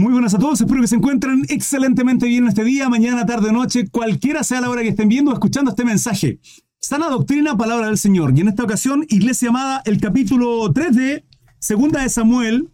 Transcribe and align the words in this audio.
Muy 0.00 0.14
buenas 0.14 0.32
a 0.32 0.38
todos, 0.38 0.58
espero 0.58 0.80
que 0.80 0.86
se 0.86 0.96
encuentren 0.96 1.44
excelentemente 1.50 2.24
bien 2.26 2.46
este 2.46 2.64
día, 2.64 2.88
mañana, 2.88 3.26
tarde, 3.26 3.52
noche, 3.52 3.86
cualquiera 3.90 4.42
sea 4.42 4.62
la 4.62 4.70
hora 4.70 4.80
que 4.80 4.88
estén 4.88 5.10
viendo 5.10 5.30
o 5.30 5.34
escuchando 5.34 5.72
este 5.72 5.84
mensaje. 5.84 6.40
Sana 6.80 7.10
doctrina, 7.10 7.54
palabra 7.58 7.88
del 7.88 7.98
Señor. 7.98 8.32
Y 8.34 8.40
en 8.40 8.48
esta 8.48 8.64
ocasión, 8.64 9.04
Iglesia 9.10 9.50
amada, 9.50 9.82
el 9.84 10.00
capítulo 10.00 10.72
3 10.72 10.96
de 10.96 11.24
Segunda 11.58 12.00
de 12.00 12.08
Samuel. 12.08 12.70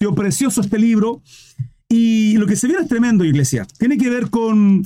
Qué 0.00 0.08
precioso 0.08 0.60
este 0.60 0.80
libro. 0.80 1.22
Y 1.88 2.36
lo 2.38 2.46
que 2.48 2.56
se 2.56 2.66
viene 2.66 2.82
es 2.82 2.88
tremendo, 2.88 3.24
Iglesia. 3.24 3.64
Tiene 3.78 3.96
que 3.96 4.10
ver 4.10 4.28
con 4.28 4.82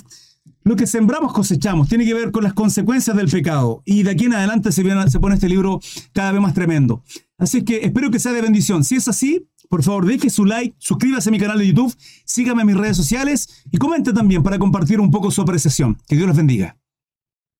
lo 0.64 0.76
que 0.76 0.86
sembramos 0.86 1.32
cosechamos, 1.32 1.88
tiene 1.88 2.04
que 2.04 2.12
ver 2.12 2.32
con 2.32 2.44
las 2.44 2.52
consecuencias 2.52 3.16
del 3.16 3.28
pecado. 3.28 3.82
Y 3.86 4.02
de 4.02 4.10
aquí 4.10 4.26
en 4.26 4.34
adelante 4.34 4.72
se, 4.72 4.84
se 5.10 5.20
pone 5.20 5.36
este 5.36 5.48
libro 5.48 5.80
cada 6.12 6.32
vez 6.32 6.42
más 6.42 6.52
tremendo. 6.52 7.02
Así 7.38 7.64
que 7.64 7.78
espero 7.78 8.10
que 8.10 8.18
sea 8.18 8.32
de 8.32 8.42
bendición. 8.42 8.84
Si 8.84 8.96
es 8.96 9.08
así, 9.08 9.48
por 9.72 9.82
favor, 9.82 10.04
deje 10.04 10.28
su 10.28 10.44
like, 10.44 10.76
suscríbase 10.78 11.30
a 11.30 11.32
mi 11.32 11.38
canal 11.38 11.58
de 11.58 11.66
YouTube, 11.66 11.96
sígame 12.26 12.60
en 12.60 12.66
mis 12.66 12.76
redes 12.76 12.94
sociales 12.94 13.64
y 13.70 13.78
comente 13.78 14.12
también 14.12 14.42
para 14.42 14.58
compartir 14.58 15.00
un 15.00 15.10
poco 15.10 15.30
su 15.30 15.40
apreciación. 15.40 15.96
Que 16.06 16.14
Dios 16.14 16.28
los 16.28 16.36
bendiga. 16.36 16.76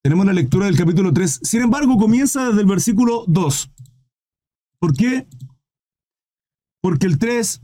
Tenemos 0.02 0.26
la 0.26 0.34
lectura 0.34 0.66
del 0.66 0.76
capítulo 0.76 1.14
3. 1.14 1.40
Sin 1.42 1.62
embargo, 1.62 1.96
comienza 1.96 2.48
desde 2.48 2.60
el 2.60 2.66
versículo 2.66 3.24
2. 3.28 3.70
¿Por 4.78 4.94
qué? 4.94 5.26
Porque 6.82 7.06
el 7.06 7.16
3, 7.16 7.62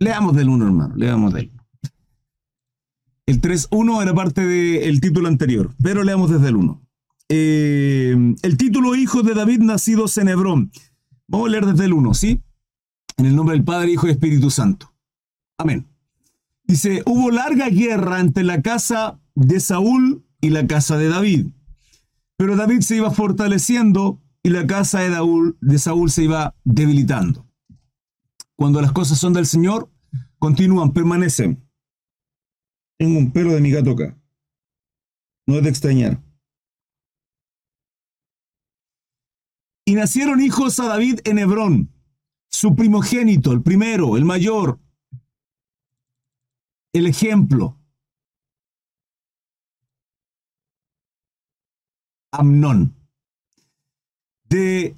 leamos 0.00 0.34
del 0.34 0.48
1, 0.48 0.66
hermano, 0.66 0.96
leamos 0.96 1.32
del 1.32 1.52
1. 1.52 1.62
El 3.26 3.40
3.1 3.40 4.02
era 4.02 4.14
parte 4.14 4.44
del 4.44 5.00
título 5.00 5.28
anterior, 5.28 5.72
pero 5.80 6.02
leamos 6.02 6.28
desde 6.28 6.48
el 6.48 6.56
1. 6.56 6.82
Eh, 7.28 8.34
el 8.42 8.56
título 8.56 8.96
Hijo 8.96 9.22
de 9.22 9.34
David 9.34 9.60
nacidos 9.60 10.18
en 10.18 10.26
Hebrón. 10.26 10.72
Vamos 11.28 11.46
a 11.46 11.50
leer 11.52 11.66
desde 11.66 11.84
el 11.84 11.92
1, 11.92 12.14
¿sí? 12.14 12.42
En 13.16 13.26
el 13.26 13.36
nombre 13.36 13.56
del 13.56 13.64
Padre, 13.64 13.92
Hijo 13.92 14.06
y 14.06 14.10
Espíritu 14.10 14.50
Santo. 14.50 14.92
Amén. 15.58 15.86
Dice, 16.64 17.02
hubo 17.06 17.30
larga 17.30 17.68
guerra 17.68 18.20
entre 18.20 18.44
la 18.44 18.62
casa 18.62 19.20
de 19.34 19.60
Saúl 19.60 20.24
y 20.40 20.50
la 20.50 20.66
casa 20.66 20.96
de 20.96 21.08
David. 21.08 21.48
Pero 22.36 22.56
David 22.56 22.80
se 22.80 22.96
iba 22.96 23.10
fortaleciendo 23.10 24.20
y 24.42 24.50
la 24.50 24.66
casa 24.66 25.00
de, 25.00 25.10
Saúl, 25.10 25.56
de 25.60 25.78
Saúl 25.78 26.10
se 26.10 26.24
iba 26.24 26.56
debilitando. 26.64 27.46
Cuando 28.56 28.80
las 28.80 28.92
cosas 28.92 29.18
son 29.18 29.32
del 29.32 29.46
Señor, 29.46 29.90
continúan, 30.38 30.92
permanecen. 30.92 31.62
Tengo 32.98 33.18
un 33.18 33.32
pelo 33.32 33.52
de 33.52 33.60
mi 33.60 33.70
gato 33.70 33.92
acá. 33.92 34.18
No 35.46 35.56
es 35.56 35.62
de 35.62 35.68
extrañar. 35.68 36.22
Y 39.84 39.94
nacieron 39.94 40.40
hijos 40.40 40.78
a 40.80 40.86
David 40.86 41.20
en 41.24 41.38
Hebrón 41.38 41.91
su 42.52 42.76
primogénito, 42.76 43.50
el 43.52 43.62
primero, 43.62 44.16
el 44.16 44.24
mayor, 44.24 44.78
el 46.92 47.06
ejemplo. 47.06 47.78
Amnón. 52.30 52.94
De 54.44 54.96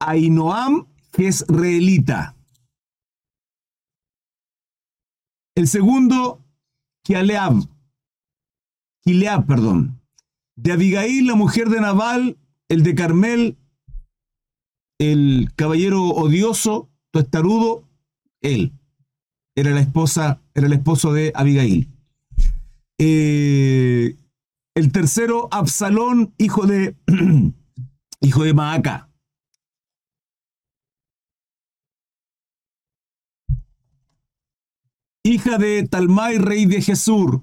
Ainoam, 0.00 0.88
que 1.12 1.28
es 1.28 1.46
reelita. 1.48 2.36
El 5.54 5.66
segundo, 5.66 6.44
Kialeab. 7.04 7.54
Kileab, 9.02 9.46
perdón. 9.46 10.00
De 10.56 10.72
Abigail, 10.72 11.26
la 11.26 11.36
mujer 11.36 11.68
de 11.68 11.80
Nabal, 11.80 12.38
el 12.68 12.82
de 12.82 12.94
Carmel, 12.94 13.58
el 14.98 15.52
caballero 15.54 16.02
odioso, 16.08 16.90
testarudo, 17.12 17.84
él. 18.40 18.72
Era 19.54 19.70
la 19.70 19.80
esposa, 19.80 20.40
era 20.54 20.66
el 20.66 20.72
esposo 20.72 21.12
de 21.12 21.32
Abigail. 21.34 21.88
Eh, 22.98 24.16
el 24.74 24.92
tercero, 24.92 25.48
Absalón, 25.50 26.34
hijo 26.38 26.66
de, 26.66 26.96
hijo 28.20 28.44
de 28.44 28.54
Maaca. 28.54 29.08
Hija 35.24 35.58
de 35.58 35.86
Talmai, 35.86 36.38
rey 36.38 36.66
de 36.66 36.80
Jesús. 36.80 37.40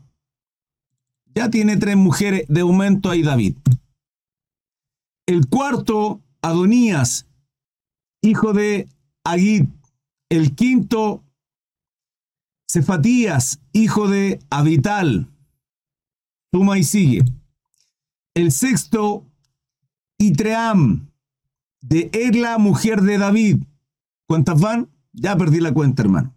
Ya 1.35 1.49
tiene 1.49 1.77
tres 1.77 1.97
mujeres, 1.97 2.45
de 2.47 2.61
aumento 2.61 3.09
ahí 3.09 3.21
David. 3.21 3.57
El 5.27 5.47
cuarto, 5.47 6.21
Adonías, 6.41 7.24
hijo 8.25 8.53
de 8.53 8.89
Agit. 9.23 9.69
El 10.29 10.55
quinto, 10.55 11.23
Cefatías, 12.69 13.61
hijo 13.73 14.07
de 14.09 14.39
Abital. 14.49 15.29
Toma 16.51 16.77
y 16.77 16.83
sigue. 16.83 17.23
El 18.33 18.51
sexto, 18.51 19.25
Itream, 20.17 21.11
de 21.81 22.09
Erla, 22.11 22.57
mujer 22.57 23.01
de 23.01 23.17
David. 23.17 23.63
¿Cuántas 24.27 24.59
van? 24.59 24.89
Ya 25.13 25.37
perdí 25.37 25.59
la 25.59 25.73
cuenta, 25.73 26.01
hermano. 26.01 26.35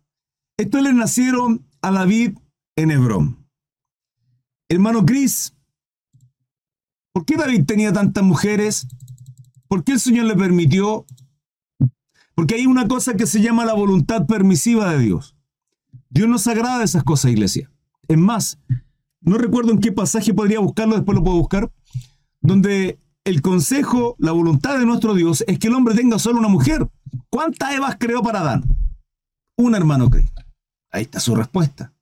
Estos 0.58 0.82
le 0.82 0.92
nacieron 0.92 1.66
a 1.82 1.90
David 1.90 2.36
en 2.76 2.90
Hebrón. 2.90 3.48
Hermano 4.68 5.06
Cris, 5.06 5.54
¿por 7.12 7.24
qué 7.24 7.36
David 7.36 7.64
tenía 7.64 7.92
tantas 7.92 8.22
mujeres? 8.22 8.86
¿Por 9.66 9.82
qué 9.82 9.92
el 9.92 10.00
Señor 10.00 10.26
le 10.26 10.36
permitió 10.36 11.06
porque 12.38 12.54
hay 12.54 12.66
una 12.66 12.86
cosa 12.86 13.14
que 13.14 13.26
se 13.26 13.40
llama 13.40 13.64
la 13.64 13.74
voluntad 13.74 14.24
permisiva 14.24 14.92
de 14.92 15.00
Dios. 15.00 15.34
Dios 16.08 16.28
nos 16.28 16.46
agrada 16.46 16.84
esas 16.84 17.02
cosas, 17.02 17.32
iglesia. 17.32 17.68
Es 18.06 18.16
más, 18.16 18.60
no 19.20 19.38
recuerdo 19.38 19.72
en 19.72 19.80
qué 19.80 19.90
pasaje 19.90 20.32
podría 20.32 20.60
buscarlo, 20.60 20.94
después 20.94 21.18
lo 21.18 21.24
puedo 21.24 21.36
buscar, 21.36 21.68
donde 22.40 23.00
el 23.24 23.42
consejo, 23.42 24.14
la 24.20 24.30
voluntad 24.30 24.78
de 24.78 24.86
nuestro 24.86 25.14
Dios 25.14 25.42
es 25.48 25.58
que 25.58 25.66
el 25.66 25.74
hombre 25.74 25.96
tenga 25.96 26.20
solo 26.20 26.38
una 26.38 26.46
mujer. 26.46 26.88
¿Cuántas 27.28 27.74
Evas 27.74 27.96
creó 27.98 28.22
para 28.22 28.42
Adán? 28.42 28.62
Un 29.56 29.74
hermano 29.74 30.08
cree. 30.08 30.30
Ahí 30.92 31.02
está 31.02 31.18
su 31.18 31.34
respuesta. 31.34 31.92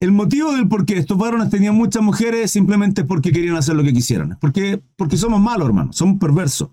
El 0.00 0.12
motivo 0.12 0.52
del 0.52 0.68
por 0.68 0.84
qué 0.84 0.98
estos 0.98 1.16
varones 1.16 1.48
tenían 1.48 1.76
muchas 1.76 2.02
mujeres 2.02 2.50
simplemente 2.50 3.00
es 3.00 3.06
porque 3.06 3.32
querían 3.32 3.56
hacer 3.56 3.74
lo 3.74 3.84
que 3.84 3.94
quisieran. 3.94 4.36
Porque, 4.38 4.82
porque 4.96 5.16
somos 5.16 5.40
malos, 5.40 5.66
hermano. 5.66 5.94
Somos 5.94 6.18
perversos. 6.18 6.68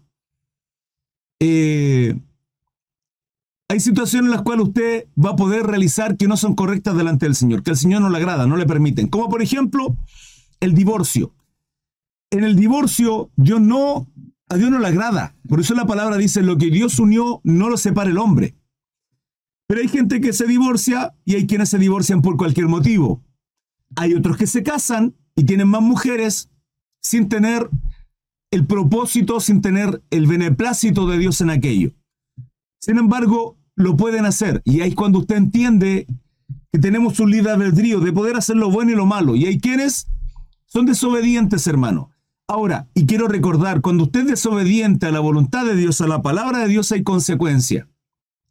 Eh, 1.40 2.20
hay 3.72 3.80
situaciones 3.80 4.26
en 4.26 4.32
las 4.32 4.42
cuales 4.42 4.68
usted 4.68 5.08
va 5.18 5.30
a 5.30 5.36
poder 5.38 5.66
realizar 5.66 6.18
que 6.18 6.28
no 6.28 6.36
son 6.36 6.56
correctas 6.56 6.94
delante 6.98 7.26
del 7.26 7.36
Señor, 7.36 7.64
que 7.64 7.72
al 7.72 7.78
Señor 7.78 8.02
no 8.02 8.10
le 8.10 8.18
agrada, 8.18 8.46
no 8.46 8.58
le 8.58 8.66
permiten. 8.66 9.08
Como 9.08 9.30
por 9.30 9.42
ejemplo, 9.42 9.96
el 10.60 10.74
divorcio. 10.74 11.34
En 12.32 12.44
el 12.44 12.58
divorcio, 12.58 13.32
Dios 13.38 13.62
no, 13.62 14.08
a 14.50 14.58
Dios 14.58 14.70
no 14.72 14.78
le 14.78 14.88
agrada. 14.88 15.36
Por 15.48 15.62
eso 15.62 15.74
la 15.74 15.86
palabra 15.86 16.18
dice, 16.18 16.42
lo 16.42 16.58
que 16.58 16.70
Dios 16.70 17.00
unió, 17.00 17.40
no 17.46 17.70
lo 17.70 17.78
separa 17.78 18.10
el 18.10 18.18
hombre. 18.18 18.56
Pero 19.68 19.80
hay 19.80 19.88
gente 19.88 20.20
que 20.20 20.34
se 20.34 20.48
divorcia 20.48 21.16
y 21.24 21.36
hay 21.36 21.48
quienes 21.48 21.70
se 21.70 21.78
divorcian 21.78 22.22
por 22.22 22.36
cualquier 22.36 22.68
motivo. 22.68 23.24
Hay 23.96 24.16
otros 24.16 24.36
que 24.36 24.48
se 24.48 24.64
casan 24.64 25.16
y 25.34 25.46
tienen 25.46 25.70
más 25.70 25.82
mujeres 25.82 26.50
sin 27.02 27.30
tener 27.30 27.70
el 28.52 28.68
propósito, 28.68 29.40
sin 29.40 29.62
tener 29.62 30.04
el 30.10 30.28
beneplácito 30.28 31.08
de 31.08 31.20
Dios 31.20 31.40
en 31.40 31.52
aquello. 31.52 31.94
Sin 32.82 32.98
embargo, 32.98 33.56
lo 33.82 33.98
pueden 33.98 34.26
hacer. 34.26 34.62
Y 34.66 34.82
ahí 34.82 34.94
cuando 34.94 35.20
usted 35.20 35.36
entiende 35.36 36.08
que 36.72 36.80
tenemos 36.80 37.20
un 37.20 37.32
libre 37.32 37.52
albedrío 37.52 38.00
de 38.00 38.14
poder 38.14 38.38
hacer 38.38 38.56
lo 38.56 38.72
bueno 38.72 38.92
y 38.92 38.96
lo 38.96 39.06
malo. 39.06 39.36
Y 39.36 39.46
hay 39.46 39.60
quienes 39.60 40.08
son 40.66 40.86
desobedientes, 40.86 41.68
hermano. 41.68 42.12
Ahora, 42.48 42.88
y 42.94 43.06
quiero 43.06 43.28
recordar, 43.28 43.82
cuando 43.82 44.04
usted 44.06 44.22
es 44.22 44.28
desobediente 44.28 45.06
a 45.06 45.12
la 45.12 45.20
voluntad 45.20 45.66
de 45.66 45.76
Dios, 45.76 46.02
a 46.02 46.08
la 46.08 46.22
palabra 46.22 46.60
de 46.60 46.68
Dios, 46.68 46.92
hay 46.92 47.04
consecuencias. 47.04 47.88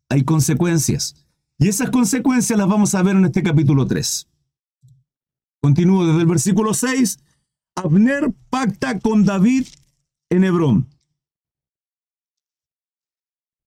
Hay 0.08 0.24
consecuencias. 0.24 1.14
Y 1.58 1.68
esas 1.68 1.90
consecuencias 1.90 2.58
las 2.58 2.68
vamos 2.68 2.94
a 2.94 3.02
ver 3.02 3.16
en 3.16 3.26
este 3.26 3.42
capítulo 3.42 3.86
3. 3.86 4.26
Continúo 5.60 6.06
desde 6.06 6.20
el 6.20 6.26
versículo 6.26 6.72
6. 6.72 7.18
Abner 7.76 8.32
pacta 8.48 8.98
con 8.98 9.24
David 9.24 9.66
en 10.30 10.44
Hebrón. 10.44 10.88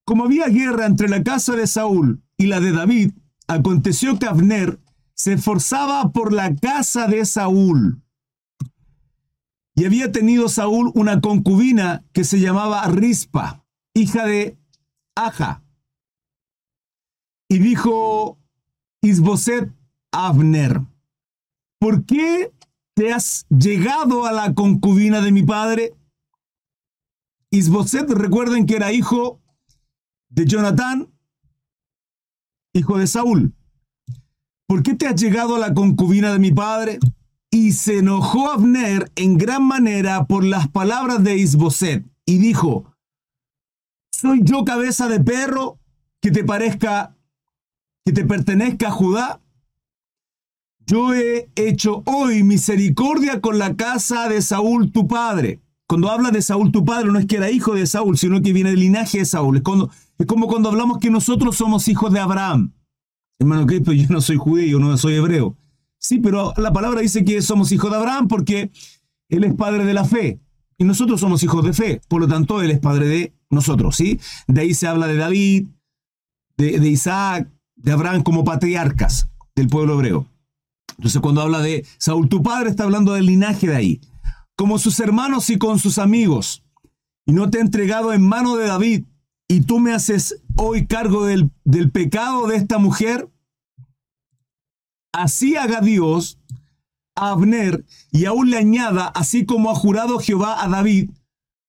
Como 0.06 0.26
había 0.26 0.48
guerra 0.48 0.86
entre 0.86 1.08
la 1.08 1.24
casa 1.24 1.56
de 1.56 1.68
Saúl 1.68 2.22
y 2.38 2.48
la 2.48 2.60
de 2.60 2.72
David, 2.72 3.14
aconteció 3.48 4.20
que 4.20 4.26
Abner 4.26 4.80
se 5.16 5.34
esforzaba 5.34 6.12
por 6.12 6.34
la 6.34 6.56
casa 6.56 7.08
de 7.08 7.26
Saúl. 7.26 8.02
Y 9.76 9.86
había 9.86 10.12
tenido 10.12 10.50
Saúl 10.50 10.92
una 10.94 11.22
concubina 11.22 12.04
que 12.12 12.24
se 12.24 12.40
llamaba 12.40 12.86
Rispa, 12.88 13.66
hija 13.94 14.26
de 14.26 14.58
Aja. 15.16 15.64
Y 17.50 17.60
dijo 17.60 18.38
Isboset 19.02 19.72
a 20.12 20.28
Abner, 20.28 20.82
¿por 21.80 22.06
qué 22.06 22.54
te 22.94 23.14
has 23.14 23.46
llegado 23.50 24.26
a 24.26 24.32
la 24.32 24.54
concubina 24.54 25.22
de 25.22 25.32
mi 25.32 25.44
padre? 25.44 25.96
Isboset, 27.52 28.10
recuerden 28.10 28.66
que 28.66 28.76
era 28.76 28.92
hijo 28.92 29.43
de 30.34 30.46
Jonatán 30.46 31.14
hijo 32.74 32.98
de 32.98 33.08
Saúl, 33.08 33.54
¿por 34.68 34.84
qué 34.84 34.96
te 34.96 35.08
has 35.08 35.20
llegado 35.22 35.56
a 35.56 35.60
la 35.60 35.74
concubina 35.74 36.34
de 36.34 36.40
mi 36.40 36.52
padre? 36.52 37.00
Y 37.52 37.74
se 37.74 38.00
enojó 38.00 38.50
Abner 38.50 39.12
en 39.16 39.38
gran 39.38 39.64
manera 39.64 40.26
por 40.26 40.44
las 40.44 40.68
palabras 40.68 41.24
de 41.24 41.38
Isboset 41.38 42.04
y 42.26 42.40
dijo, 42.40 42.92
¿soy 44.12 44.42
yo 44.44 44.66
cabeza 44.66 45.08
de 45.08 45.20
perro 45.20 45.78
que 46.20 46.32
te 46.32 46.44
parezca, 46.44 47.16
que 48.06 48.12
te 48.12 48.26
pertenezca 48.26 48.88
a 48.88 48.92
Judá? 48.92 49.40
Yo 50.86 51.14
he 51.14 51.50
hecho 51.56 52.02
hoy 52.06 52.44
misericordia 52.44 53.40
con 53.40 53.60
la 53.60 53.76
casa 53.76 54.28
de 54.28 54.42
Saúl 54.42 54.92
tu 54.92 55.08
padre. 55.08 55.62
Cuando 55.88 56.10
habla 56.10 56.32
de 56.32 56.42
Saúl 56.42 56.72
tu 56.72 56.84
padre, 56.84 57.12
no 57.12 57.20
es 57.20 57.28
que 57.28 57.36
era 57.36 57.52
hijo 57.52 57.76
de 57.76 57.86
Saúl, 57.86 58.18
sino 58.18 58.42
que 58.42 58.52
viene 58.52 58.72
del 58.72 58.80
linaje 58.80 59.20
de 59.20 59.26
Saúl. 59.26 59.58
Es, 59.58 59.64
es 60.18 60.26
como 60.26 60.48
cuando 60.48 60.70
hablamos 60.70 61.00
que 61.00 61.10
nosotros 61.10 61.56
somos 61.56 61.88
hijos 61.88 62.12
de 62.14 62.20
Abraham. 62.20 62.74
Hermano 63.40 63.66
Cristo, 63.66 63.92
yo 63.94 64.08
no 64.10 64.22
soy 64.22 64.38
judío, 64.38 64.80
no 64.80 64.98
soy 64.98 65.16
hebreo. 65.16 65.58
Sí, 65.98 66.20
pero 66.20 66.54
la 66.58 66.72
palabra 66.72 67.02
dice 67.02 67.24
que 67.24 67.42
somos 67.42 67.72
hijos 67.72 67.90
de 67.92 67.98
Abraham 67.98 68.28
porque 68.28 68.72
él 69.30 69.44
es 69.44 69.54
padre 69.56 69.86
de 69.86 69.94
la 69.94 70.06
fe. 70.06 70.40
Y 70.78 70.84
nosotros 70.84 71.20
somos 71.22 71.44
hijos 71.44 71.64
de 71.64 71.74
fe. 71.74 72.02
Por 72.08 72.22
lo 72.22 72.28
tanto, 72.28 72.62
él 72.62 72.72
es 72.72 72.80
padre 72.80 73.08
de 73.08 73.34
nosotros, 73.50 73.96
¿sí? 73.96 74.20
De 74.48 74.62
ahí 74.62 74.74
se 74.74 74.88
habla 74.88 75.08
de 75.08 75.16
David, 75.16 75.68
de, 76.58 76.80
de 76.80 76.88
Isaac, 76.90 77.50
de 77.76 77.92
Abraham 77.92 78.24
como 78.24 78.44
patriarcas 78.44 79.30
del 79.56 79.68
pueblo 79.68 79.94
hebreo. 79.94 80.28
Entonces, 80.98 81.22
cuando 81.22 81.42
habla 81.42 81.60
de 81.60 81.86
Saúl, 81.98 82.30
tu 82.30 82.44
padre, 82.44 82.70
está 82.70 82.84
hablando 82.84 83.14
del 83.14 83.26
linaje 83.26 83.68
de 83.68 83.76
ahí. 83.76 84.02
Como 84.56 84.78
sus 84.78 85.00
hermanos 85.00 85.50
y 85.50 85.58
con 85.58 85.80
sus 85.80 85.98
amigos. 85.98 86.64
Y 87.26 87.34
no 87.34 87.50
te 87.50 87.58
he 87.58 87.62
entregado 87.62 88.14
en 88.14 88.28
mano 88.28 88.56
de 88.56 88.68
David. 88.68 89.06
Y 89.48 89.62
tú 89.62 89.80
me 89.80 89.94
haces 89.94 90.42
hoy 90.56 90.88
cargo 90.88 91.26
del, 91.26 91.52
del 91.64 91.92
pecado 91.92 92.48
de 92.48 92.56
esta 92.56 92.78
mujer 92.78 93.30
así 95.14 95.56
haga 95.56 95.80
Dios 95.80 96.40
a 97.16 97.32
Abner 97.32 97.86
y 98.12 98.26
aún 98.26 98.50
le 98.50 98.58
añada, 98.58 99.08
así 99.08 99.46
como 99.46 99.72
ha 99.72 99.76
jurado 99.76 100.20
Jehová 100.20 100.62
a 100.62 100.68
David, 100.68 101.12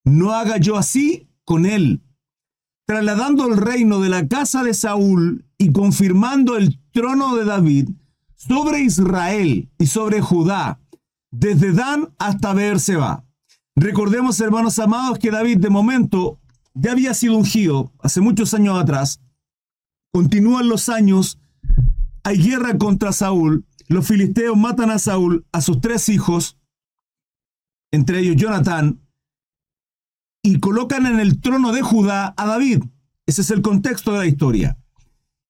no 0.05 0.33
haga 0.33 0.57
yo 0.57 0.77
así 0.77 1.29
con 1.45 1.67
él, 1.67 2.03
trasladando 2.87 3.47
el 3.47 3.59
reino 3.59 4.01
de 4.01 4.09
la 4.09 4.27
casa 4.27 4.65
de 4.65 4.75
Saúl 4.75 5.45
y 5.59 5.71
confirmando 5.73 6.57
el 6.57 6.81
trono 6.91 7.37
de 7.37 7.45
David 7.45 7.91
sobre 8.35 8.81
Israel 8.81 9.71
y 9.79 9.87
sobre 9.87 10.21
Judá, 10.21 10.81
desde 11.31 11.73
Dan 11.73 12.15
hasta 12.19 12.55
Beerseba. 12.55 13.25
Recordemos, 13.77 14.41
hermanos 14.41 14.79
amados, 14.79 15.19
que 15.19 15.31
David 15.31 15.59
de 15.59 15.71
momento 15.71 16.39
ya 16.75 16.93
había 16.93 17.15
sido 17.15 17.37
ungido 17.37 17.93
hace 18.01 18.21
muchos 18.21 18.53
años 18.55 18.79
atrás. 18.79 19.21
Continúan 20.13 20.69
los 20.69 20.89
años 20.89 21.39
hay 22.25 22.39
guerra 22.39 22.79
contra 22.79 23.13
Saúl, 23.13 23.67
los 23.87 24.07
filisteos 24.07 24.57
matan 24.57 24.91
a 24.91 24.99
Saúl, 24.99 25.47
a 25.53 25.61
sus 25.61 25.81
tres 25.83 26.09
hijos, 26.09 26.59
entre 27.93 28.21
ellos 28.21 28.37
Jonatán, 28.37 29.03
y 30.43 30.59
colocan 30.59 31.05
en 31.07 31.21
el 31.21 31.41
trono 31.41 31.71
de 31.73 31.83
Judá 31.83 32.33
a 32.37 32.47
David. 32.47 32.83
Ese 33.27 33.43
es 33.43 33.51
el 33.51 33.61
contexto 33.61 34.13
de 34.13 34.19
la 34.19 34.27
historia. 34.27 34.79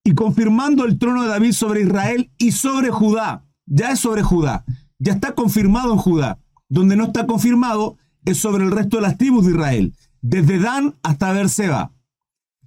Y 0.05 0.15
confirmando 0.15 0.85
el 0.85 0.99
trono 0.99 1.23
de 1.23 1.29
David 1.29 1.53
sobre 1.53 1.83
Israel 1.83 2.31
y 2.39 2.53
sobre 2.53 2.91
Judá. 2.91 3.45
Ya 3.67 3.91
es 3.91 4.01
sobre 4.01 4.23
Judá. 4.23 4.65
Ya 4.99 5.13
está 5.13 5.35
confirmado 5.35 5.93
en 5.93 5.99
Judá. 5.99 6.39
Donde 6.69 6.97
no 6.97 7.05
está 7.05 7.27
confirmado 7.27 7.97
es 8.25 8.39
sobre 8.39 8.65
el 8.65 8.71
resto 8.71 8.99
de 8.99 9.03
las 9.03 9.19
tribus 9.19 9.47
de 9.47 9.53
Israel. 9.53 9.95
Desde 10.27 10.59
Dan 10.59 10.95
hasta 11.03 11.35
Berseba. 11.35 11.93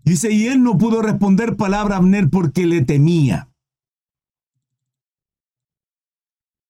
Dice, 0.04 0.31
y 0.31 0.45
él 0.45 0.62
no 0.62 0.77
pudo 0.77 1.01
responder 1.01 1.57
palabra 1.57 1.95
a 1.95 1.98
Abner 1.98 2.30
porque 2.30 2.68
le 2.68 2.86
temía. 2.86 3.50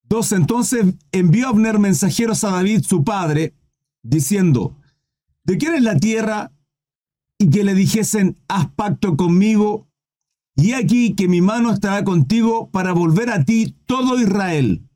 Dos, 0.04 0.32
entonces 0.32 0.96
envió 1.12 1.50
Abner 1.50 1.78
mensajeros 1.78 2.46
a 2.46 2.52
David, 2.52 2.84
su 2.84 3.04
padre, 3.04 3.54
diciendo, 4.02 4.78
¿de 5.44 5.58
quién 5.58 5.74
es 5.74 5.84
la 5.84 5.98
tierra? 5.98 6.54
Y 7.38 7.50
que 7.50 7.66
le 7.66 7.74
dijesen, 7.74 8.38
haz 8.48 8.72
pacto 8.72 9.18
conmigo, 9.18 9.90
y 10.56 10.72
aquí 10.72 11.16
que 11.16 11.28
mi 11.28 11.42
mano 11.42 11.74
estará 11.74 12.06
contigo 12.06 12.70
para 12.70 12.94
volver 12.94 13.30
a 13.30 13.44
ti 13.44 13.76
todo 13.86 14.18
Israel. 14.18 14.88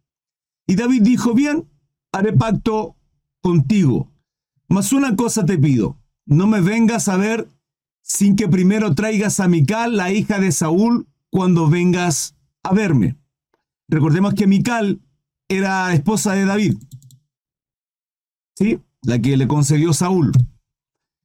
Y 0.68 0.76
David 0.76 1.02
dijo, 1.02 1.34
bien, 1.34 1.70
haré 2.14 2.32
pacto 2.32 2.96
contigo, 3.42 4.11
mas 4.72 4.94
una 4.94 5.18
cosa 5.18 5.46
te 5.46 5.58
pido, 5.58 5.98
no 6.26 6.48
me 6.48 6.62
vengas 6.62 7.10
a 7.10 7.18
ver 7.18 7.50
sin 8.02 8.38
que 8.38 8.48
primero 8.48 8.96
traigas 8.96 9.42
a 9.42 9.50
Mical, 9.50 9.98
la 9.98 10.12
hija 10.12 10.40
de 10.40 10.52
Saúl, 10.54 11.08
cuando 11.30 11.70
vengas 11.70 12.36
a 12.64 12.74
verme. 12.74 13.18
Recordemos 13.90 14.34
que 14.34 14.48
Mical 14.48 15.02
era 15.50 15.94
esposa 15.94 16.34
de 16.34 16.46
David. 16.46 16.78
¿Sí? 18.56 18.80
La 19.04 19.20
que 19.20 19.36
le 19.36 19.48
concedió 19.48 19.92
Saúl. 19.92 20.32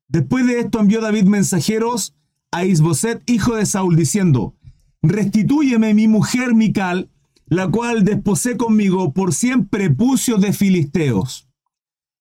Después 0.08 0.46
de 0.46 0.58
esto 0.58 0.80
envió 0.80 1.00
David 1.00 1.24
mensajeros 1.24 2.16
a 2.50 2.64
Isboset, 2.64 3.22
hijo 3.30 3.54
de 3.54 3.66
Saúl, 3.66 3.94
diciendo, 3.94 4.56
Restitúyeme 5.02 5.94
mi 5.94 6.08
mujer 6.08 6.54
Mical, 6.54 7.10
la 7.46 7.68
cual 7.68 8.04
desposé 8.04 8.56
conmigo 8.56 9.12
por 9.12 9.32
cien 9.32 9.66
prepucios 9.66 10.40
de 10.40 10.52
filisteos. 10.52 11.45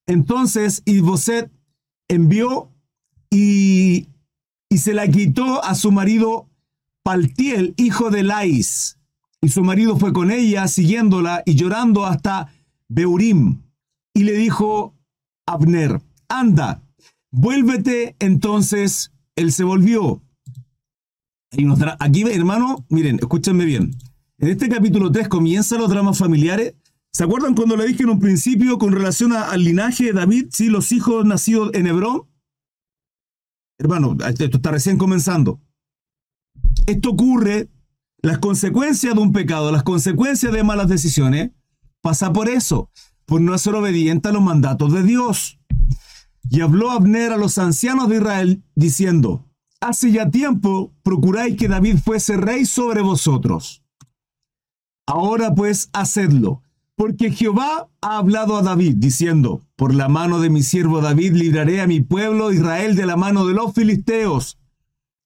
Entonces 0.07 0.81
Isboset 0.85 1.51
envió 2.07 2.71
y, 3.29 4.07
y 4.69 4.77
se 4.77 4.93
la 4.93 5.07
quitó 5.07 5.63
a 5.63 5.75
su 5.75 5.91
marido 5.91 6.49
Paltiel, 7.03 7.73
hijo 7.77 8.09
de 8.09 8.23
Lais, 8.23 8.97
y 9.45 9.49
su 9.49 9.63
marido 9.63 9.95
fue 9.97 10.11
con 10.11 10.31
ella, 10.31 10.67
siguiéndola 10.67 11.43
y 11.45 11.53
llorando 11.53 12.05
hasta 12.05 12.51
Beurim. 12.89 13.61
Y 14.13 14.23
le 14.23 14.33
dijo 14.33 14.95
Abner, 15.45 16.01
anda, 16.27 16.81
vuélvete. 17.31 18.15
Entonces 18.17 19.11
él 19.35 19.51
se 19.51 19.63
volvió. 19.63 20.23
Aquí, 21.99 22.23
hermano, 22.23 22.85
miren, 22.89 23.17
escúchenme 23.19 23.65
bien. 23.65 23.95
En 24.39 24.49
este 24.49 24.67
capítulo 24.67 25.11
3 25.11 25.27
comienzan 25.27 25.79
los 25.79 25.89
dramas 25.89 26.17
familiares. 26.17 26.73
¿Se 27.15 27.23
acuerdan 27.23 27.55
cuando 27.55 27.77
le 27.77 27.87
dije 27.87 28.03
en 28.03 28.09
un 28.09 28.19
principio 28.19 28.77
con 28.77 28.91
relación 28.91 29.31
al 29.31 29.63
linaje 29.63 30.07
de 30.07 30.11
David, 30.11 30.47
sí, 30.51 30.67
los 30.67 30.91
hijos 30.91 31.25
nacidos 31.25 31.71
en 31.73 31.87
Hebrón? 31.87 32.23
Hermano, 33.79 34.17
esto 34.27 34.43
está 34.43 34.71
recién 34.71 34.97
comenzando. 34.97 35.61
Esto 36.85 37.11
ocurre 37.11 37.69
las 38.21 38.39
consecuencias 38.39 39.15
de 39.15 39.21
un 39.21 39.31
pecado, 39.31 39.71
las 39.71 39.83
consecuencias 39.83 40.51
de 40.51 40.65
malas 40.65 40.89
decisiones, 40.89 41.51
pasa 42.01 42.33
por 42.33 42.49
eso, 42.49 42.91
por 43.25 43.39
no 43.39 43.57
ser 43.57 43.75
obediente 43.75 44.27
a 44.27 44.33
los 44.33 44.43
mandatos 44.43 44.91
de 44.91 45.03
Dios. 45.03 45.57
Y 46.49 46.59
habló 46.59 46.91
Abner 46.91 47.31
a 47.31 47.37
los 47.37 47.57
ancianos 47.57 48.09
de 48.09 48.17
Israel, 48.17 48.63
diciendo, 48.75 49.49
Hace 49.79 50.11
ya 50.11 50.29
tiempo 50.29 50.93
procuráis 51.01 51.55
que 51.55 51.69
David 51.69 51.97
fuese 52.03 52.35
rey 52.35 52.65
sobre 52.65 52.99
vosotros. 52.99 53.85
Ahora 55.07 55.55
pues 55.55 55.89
hacedlo, 55.93 56.64
porque 56.95 57.31
Jehová 57.31 57.89
ha 58.01 58.17
hablado 58.17 58.55
a 58.55 58.61
David, 58.61 58.95
diciendo, 58.97 59.61
Por 59.75 59.93
la 59.93 60.07
mano 60.07 60.39
de 60.39 60.49
mi 60.49 60.63
siervo 60.63 61.01
David 61.01 61.33
libraré 61.33 61.81
a 61.81 61.87
mi 61.87 62.01
pueblo 62.01 62.51
Israel 62.51 62.95
de 62.95 63.05
la 63.05 63.17
mano 63.17 63.45
de 63.45 63.53
los 63.53 63.73
filisteos 63.73 64.57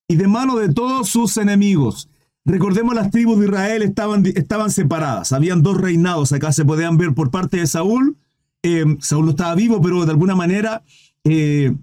y 0.08 0.16
de 0.16 0.28
mano 0.28 0.58
de 0.58 0.74
todos 0.74 1.10
sus 1.10 1.38
enemigos. 1.38 2.10
Recordemos 2.44 2.96
las 2.96 3.12
tribus 3.12 3.40
de 3.40 3.46
Israel 3.46 3.84
estaban, 3.84 4.26
estaban 4.26 4.72
separadas, 4.72 5.32
habían 5.32 5.62
dos 5.62 5.80
reinados, 5.80 6.32
acá 6.32 6.52
se 6.52 6.66
podían 6.66 6.98
ver 6.98 7.14
por 7.14 7.30
parte 7.30 7.58
de 7.58 7.68
Saúl, 7.68 8.18
eh, 8.64 8.86
Saúl 9.00 9.26
no 9.26 9.32
estaba 9.32 9.54
vivo, 9.54 9.82
pero 9.82 10.04
de 10.06 10.12
alguna 10.12 10.36
manera, 10.36 10.84
eh, 11.24 11.76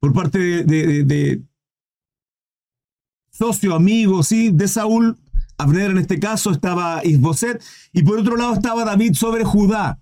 por 0.00 0.12
parte 0.12 0.64
de, 0.64 1.42
socio, 3.30 3.74
amigo, 3.74 4.22
¿sí? 4.22 4.50
de 4.52 4.66
Saúl, 4.66 5.16
Abner 5.58 5.90
en 5.90 5.98
este 5.98 6.18
caso 6.18 6.50
estaba 6.50 7.04
Isboset, 7.04 7.62
y 7.92 8.02
por 8.02 8.18
otro 8.18 8.36
lado 8.36 8.54
estaba 8.54 8.84
David 8.84 9.14
sobre 9.14 9.44
Judá. 9.44 10.00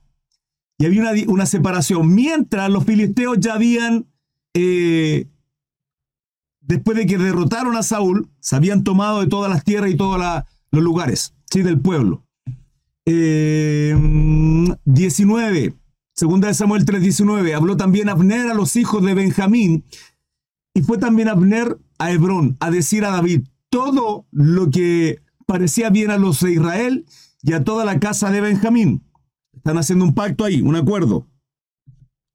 Y 0.78 0.87
había 0.87 1.02
una, 1.02 1.12
una 1.28 1.46
separación, 1.46 2.14
mientras 2.14 2.70
los 2.70 2.84
filisteos 2.84 3.38
ya 3.38 3.54
habían 3.54 4.06
eh, 4.54 5.28
después 6.66 6.96
de 6.96 7.06
que 7.06 7.18
derrotaron 7.18 7.76
a 7.76 7.82
Saúl, 7.82 8.30
se 8.40 8.56
habían 8.56 8.82
tomado 8.84 9.20
de 9.20 9.26
todas 9.26 9.50
las 9.50 9.64
tierras 9.64 9.90
y 9.90 9.96
todos 9.96 10.18
los 10.70 10.82
lugares 10.82 11.34
¿sí? 11.50 11.61
del 11.62 11.78
pueblo. 11.80 12.25
19. 13.06 15.64
Eh, 15.64 15.75
segunda 16.14 16.49
de 16.49 16.54
Samuel 16.54 16.87
3:19. 16.87 17.54
Habló 17.54 17.76
también 17.76 18.08
Abner 18.08 18.49
a 18.49 18.54
los 18.54 18.76
hijos 18.76 19.04
de 19.04 19.12
Benjamín. 19.14 19.84
Y 20.73 20.80
fue 20.82 20.96
también 20.99 21.28
Abner 21.28 21.76
a 21.99 22.11
Hebrón 22.11 22.56
a 22.61 22.70
decir 22.70 23.04
a 23.04 23.11
David 23.11 23.42
todo 23.68 24.26
lo 24.32 24.70
que 24.70 25.20
parecía 25.46 25.90
bien 25.90 26.10
a 26.10 26.18
los 26.18 26.40
de 26.40 26.52
Israel 26.52 27.06
y 27.42 27.52
a 27.52 27.64
toda 27.64 27.84
la 27.84 28.00
casa 28.00 28.30
de 28.30 28.40
Benjamín. 28.40 29.02
Están 29.52 29.78
haciendo 29.78 30.04
un 30.04 30.14
pacto 30.14 30.44
ahí, 30.44 30.60
un 30.62 30.76
acuerdo. 30.76 31.26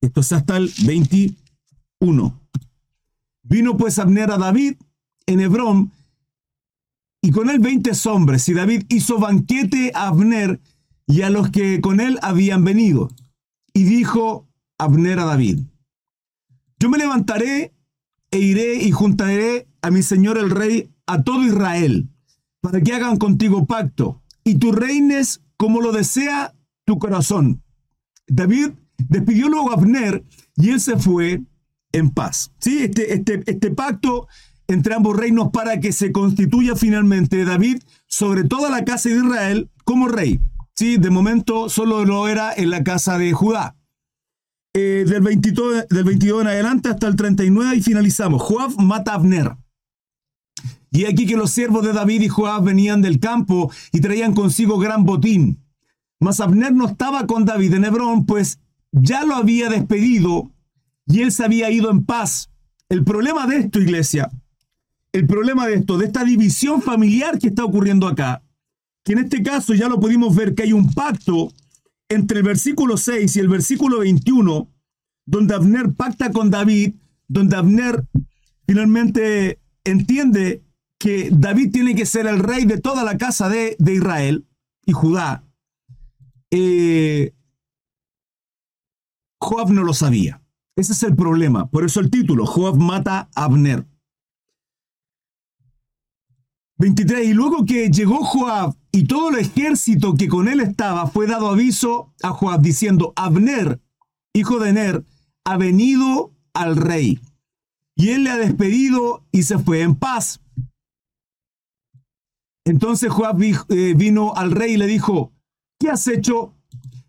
Esto 0.01 0.21
es 0.21 0.31
hasta 0.31 0.57
el 0.57 0.71
21. 0.85 2.41
Vino 3.43 3.77
pues 3.77 3.99
Abner 3.99 4.31
a 4.31 4.37
David 4.37 4.75
en 5.25 5.39
Hebrón 5.39 5.91
y 7.21 7.31
con 7.31 7.49
él 7.49 7.59
veinte 7.59 7.91
hombres, 8.05 8.47
y 8.47 8.53
David 8.53 8.83
hizo 8.89 9.19
banquete 9.19 9.91
a 9.93 10.07
Abner 10.07 10.59
y 11.05 11.23
a 11.23 11.29
los 11.29 11.49
que 11.49 11.81
con 11.81 11.99
él 11.99 12.17
habían 12.21 12.63
venido. 12.63 13.09
Y 13.73 13.83
dijo 13.83 14.47
Abner 14.77 15.19
a 15.19 15.25
David, 15.25 15.59
yo 16.79 16.89
me 16.89 16.97
levantaré 16.97 17.73
e 18.31 18.39
iré 18.39 18.75
y 18.75 18.91
juntaré 18.91 19.67
a 19.81 19.91
mi 19.91 20.01
señor 20.01 20.37
el 20.37 20.49
rey 20.49 20.91
a 21.07 21.23
todo 21.23 21.43
Israel, 21.43 22.09
para 22.61 22.81
que 22.81 22.93
hagan 22.93 23.17
contigo 23.17 23.65
pacto, 23.65 24.21
y 24.43 24.55
tú 24.55 24.71
reines 24.71 25.41
como 25.57 25.81
lo 25.81 25.91
desea 25.91 26.53
tu 26.85 26.97
corazón. 26.99 27.61
David 28.27 28.71
despidió 28.97 29.49
luego 29.49 29.71
a 29.71 29.75
Abner 29.75 30.23
y 30.55 30.69
él 30.69 30.79
se 30.79 30.97
fue 30.97 31.41
en 31.91 32.09
paz. 32.09 32.51
Sí, 32.59 32.83
este, 32.83 33.13
este, 33.13 33.43
este 33.45 33.71
pacto 33.71 34.27
entre 34.67 34.93
ambos 34.93 35.17
reinos 35.17 35.49
para 35.51 35.79
que 35.79 35.91
se 35.91 36.11
constituya 36.11 36.75
finalmente 36.75 37.43
David 37.43 37.81
sobre 38.07 38.43
toda 38.43 38.69
la 38.69 38.85
casa 38.85 39.09
de 39.09 39.15
Israel 39.15 39.69
como 39.83 40.07
rey. 40.07 40.39
Sí, 40.75 40.97
de 40.97 41.09
momento 41.09 41.69
solo 41.69 42.05
lo 42.05 42.27
era 42.27 42.53
en 42.53 42.69
la 42.69 42.83
casa 42.83 43.17
de 43.17 43.33
Judá. 43.33 43.75
Eh, 44.75 45.03
del, 45.07 45.21
22, 45.21 45.87
del 45.89 46.03
22 46.03 46.41
en 46.41 46.47
adelante 46.47 46.89
hasta 46.89 47.07
el 47.07 47.15
39 47.15 47.75
y 47.75 47.81
finalizamos. 47.81 48.41
Joab 48.41 48.79
mata 48.79 49.11
a 49.11 49.15
Abner. 49.15 49.57
Y 50.91 51.05
aquí 51.05 51.25
que 51.25 51.37
los 51.37 51.51
siervos 51.51 51.85
de 51.85 51.93
David 51.93 52.21
y 52.21 52.27
Joab 52.29 52.63
venían 52.63 53.01
del 53.01 53.19
campo 53.19 53.71
y 53.91 54.01
traían 54.01 54.33
consigo 54.33 54.79
gran 54.79 55.03
botín. 55.03 55.63
Mas 56.19 56.39
Abner 56.39 56.73
no 56.73 56.87
estaba 56.87 57.25
con 57.27 57.45
David 57.45 57.75
en 57.75 57.85
Hebrón, 57.85 58.25
pues 58.25 58.59
ya 58.91 59.23
lo 59.23 59.35
había 59.35 59.69
despedido 59.69 60.51
y 61.05 61.21
él 61.21 61.31
se 61.31 61.45
había 61.45 61.69
ido 61.69 61.91
en 61.91 62.05
paz. 62.05 62.49
El 62.89 63.03
problema 63.03 63.45
de 63.47 63.57
esto, 63.57 63.79
iglesia, 63.79 64.29
el 65.11 65.27
problema 65.27 65.67
de 65.67 65.75
esto, 65.75 65.97
de 65.97 66.07
esta 66.07 66.23
división 66.23 66.81
familiar 66.81 67.39
que 67.39 67.47
está 67.47 67.63
ocurriendo 67.63 68.07
acá, 68.07 68.43
que 69.03 69.13
en 69.13 69.19
este 69.19 69.41
caso 69.43 69.73
ya 69.73 69.87
lo 69.87 69.99
pudimos 69.99 70.35
ver 70.35 70.55
que 70.55 70.63
hay 70.63 70.73
un 70.73 70.91
pacto 70.93 71.51
entre 72.09 72.39
el 72.39 72.43
versículo 72.43 72.97
6 72.97 73.35
y 73.35 73.39
el 73.39 73.47
versículo 73.47 73.99
21, 73.99 74.67
donde 75.25 75.53
Abner 75.53 75.93
pacta 75.93 76.31
con 76.31 76.49
David, 76.49 76.95
donde 77.27 77.55
Abner 77.55 78.03
finalmente 78.65 79.59
entiende 79.83 80.63
que 80.99 81.29
David 81.31 81.71
tiene 81.71 81.95
que 81.95 82.05
ser 82.05 82.27
el 82.27 82.39
rey 82.39 82.65
de 82.65 82.77
toda 82.77 83.03
la 83.03 83.17
casa 83.17 83.49
de, 83.49 83.77
Israel 83.79 84.45
y 84.85 84.91
Judá. 84.91 85.45
Eh, 86.51 87.33
Joab 89.39 89.71
no 89.71 89.83
lo 89.83 89.93
sabía. 89.93 90.43
Ese 90.75 90.93
es 90.93 91.03
el 91.03 91.15
problema. 91.15 91.69
Por 91.69 91.85
eso 91.85 92.01
el 92.01 92.11
título, 92.11 92.45
Joab 92.45 92.77
mata 92.77 93.29
a 93.33 93.45
Abner. 93.45 93.87
23. 96.77 97.27
Y 97.27 97.33
luego 97.33 97.65
que 97.65 97.89
llegó 97.89 98.23
Joab 98.23 98.75
y 98.91 99.05
todo 99.05 99.29
el 99.29 99.39
ejército 99.39 100.15
que 100.15 100.27
con 100.27 100.47
él 100.47 100.59
estaba, 100.59 101.07
fue 101.07 101.27
dado 101.27 101.49
aviso 101.49 102.13
a 102.21 102.29
Joab 102.29 102.61
diciendo, 102.61 103.13
Abner, 103.15 103.81
hijo 104.33 104.59
de 104.59 104.73
Ner, 104.73 105.05
ha 105.45 105.57
venido 105.57 106.33
al 106.53 106.75
rey. 106.75 107.19
Y 107.95 108.09
él 108.09 108.23
le 108.23 108.31
ha 108.31 108.37
despedido 108.37 109.25
y 109.31 109.43
se 109.43 109.59
fue 109.59 109.81
en 109.81 109.95
paz. 109.95 110.41
Entonces 112.65 113.09
Joab 113.09 113.41
eh, 113.41 113.93
vino 113.95 114.35
al 114.35 114.51
rey 114.51 114.73
y 114.73 114.77
le 114.77 114.87
dijo, 114.87 115.31
¿qué 115.79 115.89
has 115.89 116.07
hecho? 116.07 116.53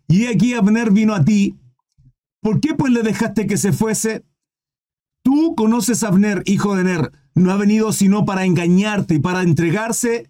Y 0.07 0.25
aquí 0.27 0.53
Abner 0.53 0.91
vino 0.91 1.13
a 1.13 1.23
ti. 1.23 1.57
¿Por 2.41 2.59
qué 2.59 2.73
pues 2.73 2.91
le 2.91 3.03
dejaste 3.03 3.47
que 3.47 3.57
se 3.57 3.71
fuese? 3.71 4.25
Tú 5.23 5.53
conoces 5.55 6.03
a 6.03 6.07
Abner, 6.07 6.41
hijo 6.45 6.75
de 6.75 6.83
Ner, 6.83 7.11
no 7.35 7.51
ha 7.51 7.57
venido 7.57 7.93
sino 7.93 8.25
para 8.25 8.45
engañarte 8.45 9.15
y 9.15 9.19
para 9.19 9.43
entregarse, 9.43 10.29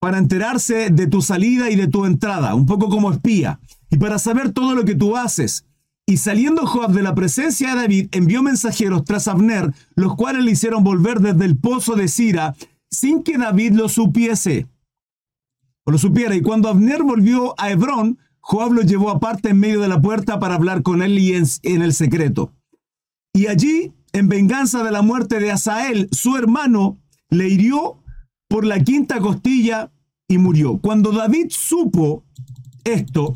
para 0.00 0.18
enterarse 0.18 0.90
de 0.90 1.06
tu 1.06 1.20
salida 1.20 1.70
y 1.70 1.76
de 1.76 1.88
tu 1.88 2.04
entrada, 2.04 2.54
un 2.54 2.66
poco 2.66 2.88
como 2.88 3.10
espía, 3.10 3.58
y 3.90 3.96
para 3.96 4.18
saber 4.18 4.52
todo 4.52 4.74
lo 4.74 4.84
que 4.84 4.94
tú 4.94 5.16
haces. 5.16 5.66
Y 6.06 6.18
saliendo 6.18 6.66
Joab 6.66 6.92
de 6.92 7.02
la 7.02 7.14
presencia 7.14 7.70
de 7.70 7.80
David, 7.80 8.08
envió 8.12 8.42
mensajeros 8.42 9.04
tras 9.04 9.26
Abner, 9.26 9.72
los 9.94 10.14
cuales 10.14 10.44
le 10.44 10.52
hicieron 10.52 10.84
volver 10.84 11.20
desde 11.20 11.46
el 11.46 11.56
pozo 11.56 11.96
de 11.96 12.08
Sira, 12.08 12.54
sin 12.94 13.22
que 13.22 13.38
David 13.38 13.72
lo 13.72 13.88
supiese. 13.88 14.68
O 15.84 15.90
lo 15.90 15.98
supiera. 15.98 16.34
Y 16.34 16.42
cuando 16.42 16.68
Abner 16.68 17.02
volvió 17.02 17.54
a 17.58 17.70
Hebrón, 17.70 18.18
Joab 18.40 18.72
lo 18.72 18.82
llevó 18.82 19.10
aparte 19.10 19.50
en 19.50 19.60
medio 19.60 19.80
de 19.80 19.88
la 19.88 20.00
puerta 20.00 20.38
para 20.38 20.54
hablar 20.54 20.82
con 20.82 21.02
él 21.02 21.18
y 21.18 21.34
en, 21.34 21.44
en 21.62 21.82
el 21.82 21.94
secreto. 21.94 22.52
Y 23.32 23.46
allí 23.48 23.92
en 24.12 24.28
venganza 24.28 24.84
de 24.84 24.92
la 24.92 25.02
muerte 25.02 25.40
de 25.40 25.50
Asael, 25.50 26.08
su 26.12 26.36
hermano, 26.36 26.98
le 27.30 27.48
hirió 27.48 28.02
por 28.48 28.64
la 28.64 28.78
quinta 28.82 29.18
costilla 29.18 29.92
y 30.28 30.38
murió. 30.38 30.78
Cuando 30.78 31.10
David 31.10 31.46
supo 31.50 32.24
esto, 32.84 33.34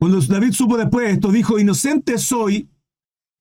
cuando 0.00 0.20
David 0.20 0.52
supo 0.52 0.76
después 0.76 1.12
esto, 1.12 1.30
dijo, 1.30 1.58
inocente 1.58 2.18
soy 2.18 2.70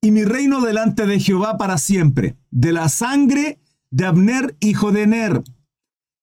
y 0.01 0.11
mi 0.11 0.23
reino 0.23 0.61
delante 0.61 1.05
de 1.05 1.19
Jehová 1.19 1.57
para 1.57 1.77
siempre, 1.77 2.37
de 2.51 2.71
la 2.71 2.89
sangre 2.89 3.59
de 3.91 4.05
Abner, 4.05 4.55
hijo 4.59 4.91
de 4.91 5.07
Ner, 5.07 5.43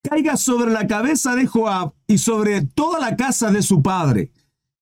caiga 0.03 0.37
sobre 0.37 0.71
la 0.73 0.87
cabeza 0.87 1.35
de 1.35 1.47
Joab 1.47 1.93
y 2.07 2.19
sobre 2.19 2.63
toda 2.63 3.01
la 3.01 3.17
casa 3.17 3.51
de 3.51 3.63
su 3.63 3.83
padre, 3.83 4.31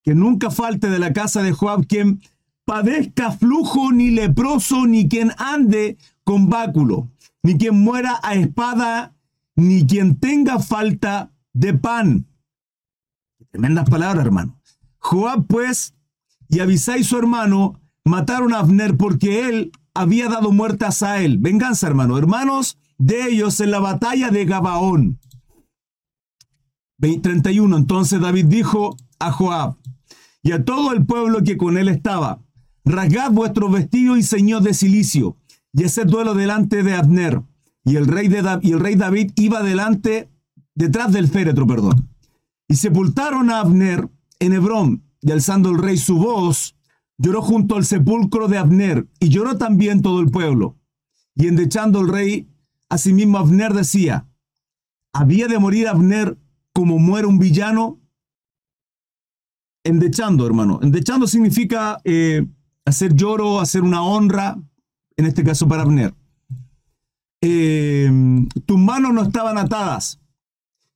que 0.02 0.14
nunca 0.14 0.50
falte 0.50 0.90
de 0.90 0.98
la 0.98 1.12
casa 1.12 1.42
de 1.42 1.52
Joab 1.52 1.86
quien 1.86 2.20
padezca 2.64 3.32
flujo, 3.32 3.92
ni 3.92 4.10
leproso, 4.10 4.86
ni 4.86 5.08
quien 5.08 5.32
ande 5.38 5.96
con 6.24 6.48
báculo, 6.48 7.10
ni 7.42 7.56
quien 7.56 7.78
muera 7.80 8.20
a 8.22 8.34
espada, 8.34 9.14
ni 9.56 9.86
quien 9.86 10.18
tenga 10.18 10.58
falta 10.58 11.32
de 11.52 11.74
pan. 11.74 12.26
Tremendas 13.50 13.88
palabras, 13.88 14.24
hermano. 14.24 14.58
Joab, 14.98 15.46
pues, 15.46 15.94
y 16.48 16.60
Abisai 16.60 17.04
su 17.04 17.16
hermano, 17.16 17.80
mataron 18.04 18.52
a 18.52 18.58
Abner 18.58 18.96
porque 18.96 19.48
él 19.48 19.72
había 19.94 20.28
dado 20.28 20.52
muerte 20.52 20.84
a 20.84 20.92
Sael. 20.92 21.38
Venganza, 21.38 21.86
hermano. 21.86 22.18
Hermanos 22.18 22.78
de 22.98 23.28
ellos 23.28 23.60
en 23.60 23.70
la 23.70 23.80
batalla 23.80 24.30
de 24.30 24.44
Gabaón. 24.44 25.18
31. 27.22 27.76
Entonces 27.76 28.20
David 28.20 28.46
dijo 28.46 28.96
a 29.18 29.30
Joab 29.30 29.76
y 30.42 30.52
a 30.52 30.64
todo 30.64 30.92
el 30.92 31.04
pueblo 31.06 31.42
que 31.42 31.56
con 31.56 31.78
él 31.78 31.88
estaba, 31.88 32.42
rasgad 32.84 33.30
vuestro 33.30 33.68
vestido 33.70 34.16
y 34.16 34.22
señor 34.22 34.62
de 34.62 34.74
silicio, 34.74 35.38
y 35.72 35.84
ese 35.84 36.04
duelo 36.04 36.34
delante 36.34 36.82
de 36.82 36.94
Abner. 36.94 37.42
Y 37.84 37.96
el 37.96 38.06
rey, 38.06 38.28
de 38.28 38.38
el 38.62 38.80
rey 38.80 38.94
David 38.94 39.32
iba 39.36 39.62
delante, 39.62 40.30
detrás 40.74 41.12
del 41.12 41.28
féretro, 41.28 41.66
perdón. 41.66 42.10
Y 42.68 42.76
sepultaron 42.76 43.50
a 43.50 43.60
Abner 43.60 44.08
en 44.38 44.52
Hebrón, 44.52 45.04
y 45.20 45.30
alzando 45.32 45.70
el 45.70 45.78
rey 45.78 45.96
su 45.96 46.18
voz, 46.18 46.73
lloró 47.18 47.42
junto 47.42 47.76
al 47.76 47.84
sepulcro 47.84 48.48
de 48.48 48.58
Abner, 48.58 49.08
y 49.20 49.28
lloró 49.28 49.56
también 49.56 50.02
todo 50.02 50.20
el 50.20 50.30
pueblo. 50.30 50.76
Y 51.34 51.46
endechando 51.46 52.00
el 52.00 52.08
rey, 52.08 52.48
asimismo 52.88 53.38
Abner 53.38 53.72
decía, 53.72 54.26
¿había 55.12 55.48
de 55.48 55.58
morir 55.58 55.88
Abner 55.88 56.38
como 56.72 56.98
muere 56.98 57.26
un 57.26 57.38
villano? 57.38 58.00
Endechando, 59.84 60.46
hermano. 60.46 60.80
Endechando 60.82 61.26
significa 61.26 61.98
eh, 62.04 62.46
hacer 62.84 63.14
lloro, 63.14 63.60
hacer 63.60 63.82
una 63.82 64.02
honra, 64.02 64.58
en 65.16 65.26
este 65.26 65.44
caso 65.44 65.68
para 65.68 65.82
Abner. 65.82 66.14
Eh, 67.42 68.10
tus 68.64 68.78
manos 68.78 69.12
no 69.12 69.22
estaban 69.22 69.58
atadas, 69.58 70.18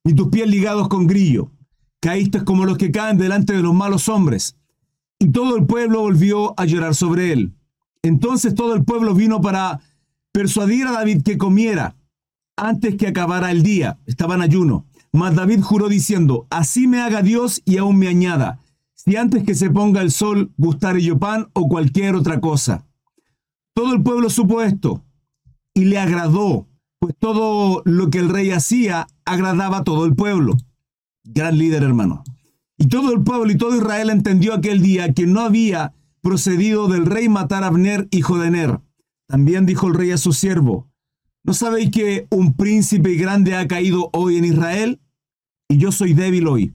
ni 0.04 0.14
tus 0.14 0.28
pies 0.28 0.48
ligados 0.48 0.88
con 0.88 1.06
grillo. 1.06 1.52
Caíste 2.00 2.44
como 2.44 2.64
los 2.64 2.78
que 2.78 2.90
caen 2.90 3.18
delante 3.18 3.52
de 3.52 3.62
los 3.62 3.74
malos 3.74 4.08
hombres. 4.08 4.57
Y 5.18 5.30
todo 5.30 5.56
el 5.56 5.66
pueblo 5.66 6.00
volvió 6.00 6.58
a 6.58 6.64
llorar 6.64 6.94
sobre 6.94 7.32
él. 7.32 7.52
Entonces 8.02 8.54
todo 8.54 8.74
el 8.74 8.84
pueblo 8.84 9.14
vino 9.14 9.40
para 9.40 9.80
persuadir 10.32 10.86
a 10.86 10.92
David 10.92 11.22
que 11.22 11.38
comiera 11.38 11.96
antes 12.56 12.96
que 12.96 13.08
acabara 13.08 13.50
el 13.50 13.62
día. 13.62 13.98
Estaba 14.06 14.34
en 14.34 14.42
ayuno. 14.42 14.86
Mas 15.12 15.34
David 15.34 15.62
juró 15.62 15.88
diciendo, 15.88 16.46
así 16.50 16.86
me 16.86 17.00
haga 17.00 17.22
Dios 17.22 17.62
y 17.64 17.78
aún 17.78 17.98
me 17.98 18.08
añada, 18.08 18.60
y 19.06 19.16
antes 19.16 19.42
que 19.42 19.54
se 19.54 19.70
ponga 19.70 20.02
el 20.02 20.10
sol 20.10 20.52
gustare 20.58 21.02
yo 21.02 21.18
pan 21.18 21.48
o 21.54 21.66
cualquier 21.66 22.14
otra 22.14 22.40
cosa. 22.40 22.86
Todo 23.74 23.94
el 23.94 24.02
pueblo 24.02 24.28
supo 24.28 24.60
esto 24.60 25.02
y 25.72 25.86
le 25.86 25.98
agradó, 25.98 26.66
pues 26.98 27.14
todo 27.18 27.80
lo 27.86 28.10
que 28.10 28.18
el 28.18 28.28
rey 28.28 28.50
hacía 28.50 29.06
agradaba 29.24 29.78
a 29.78 29.84
todo 29.84 30.04
el 30.04 30.14
pueblo. 30.14 30.56
Gran 31.24 31.56
líder, 31.56 31.84
hermano. 31.84 32.22
Y 32.78 32.86
todo 32.86 33.12
el 33.12 33.22
pueblo 33.22 33.50
y 33.50 33.58
todo 33.58 33.76
Israel 33.76 34.08
entendió 34.10 34.54
aquel 34.54 34.80
día 34.80 35.12
que 35.12 35.26
no 35.26 35.40
había 35.40 35.92
procedido 36.22 36.88
del 36.88 37.06
rey 37.06 37.28
matar 37.28 37.64
a 37.64 37.66
Abner, 37.66 38.06
hijo 38.10 38.38
de 38.38 38.50
Ner. 38.50 38.80
También 39.26 39.66
dijo 39.66 39.88
el 39.88 39.94
rey 39.94 40.12
a 40.12 40.18
su 40.18 40.32
siervo, 40.32 40.88
¿no 41.42 41.54
sabéis 41.54 41.90
que 41.90 42.26
un 42.30 42.54
príncipe 42.54 43.14
grande 43.16 43.56
ha 43.56 43.66
caído 43.66 44.10
hoy 44.12 44.38
en 44.38 44.44
Israel? 44.44 45.00
Y 45.68 45.78
yo 45.78 45.92
soy 45.92 46.14
débil 46.14 46.46
hoy. 46.46 46.72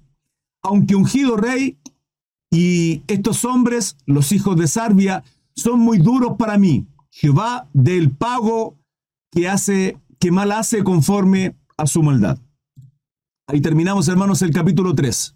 Aunque 0.61 0.95
ungido 0.95 1.37
rey, 1.37 1.77
y 2.51 3.01
estos 3.07 3.45
hombres, 3.45 3.97
los 4.05 4.31
hijos 4.31 4.55
de 4.57 4.67
Sarbia, 4.67 5.23
son 5.55 5.79
muy 5.79 5.97
duros 5.97 6.35
para 6.37 6.59
mí. 6.59 6.85
Jehová 7.09 7.67
del 7.73 8.11
pago 8.11 8.75
que 9.31 9.49
hace 9.49 9.97
que 10.19 10.31
mal 10.31 10.51
hace 10.51 10.83
conforme 10.83 11.55
a 11.77 11.87
su 11.87 12.03
maldad. 12.03 12.37
Ahí 13.47 13.59
terminamos, 13.59 14.07
hermanos, 14.07 14.41
el 14.43 14.51
capítulo 14.51 14.93
3. 14.93 15.35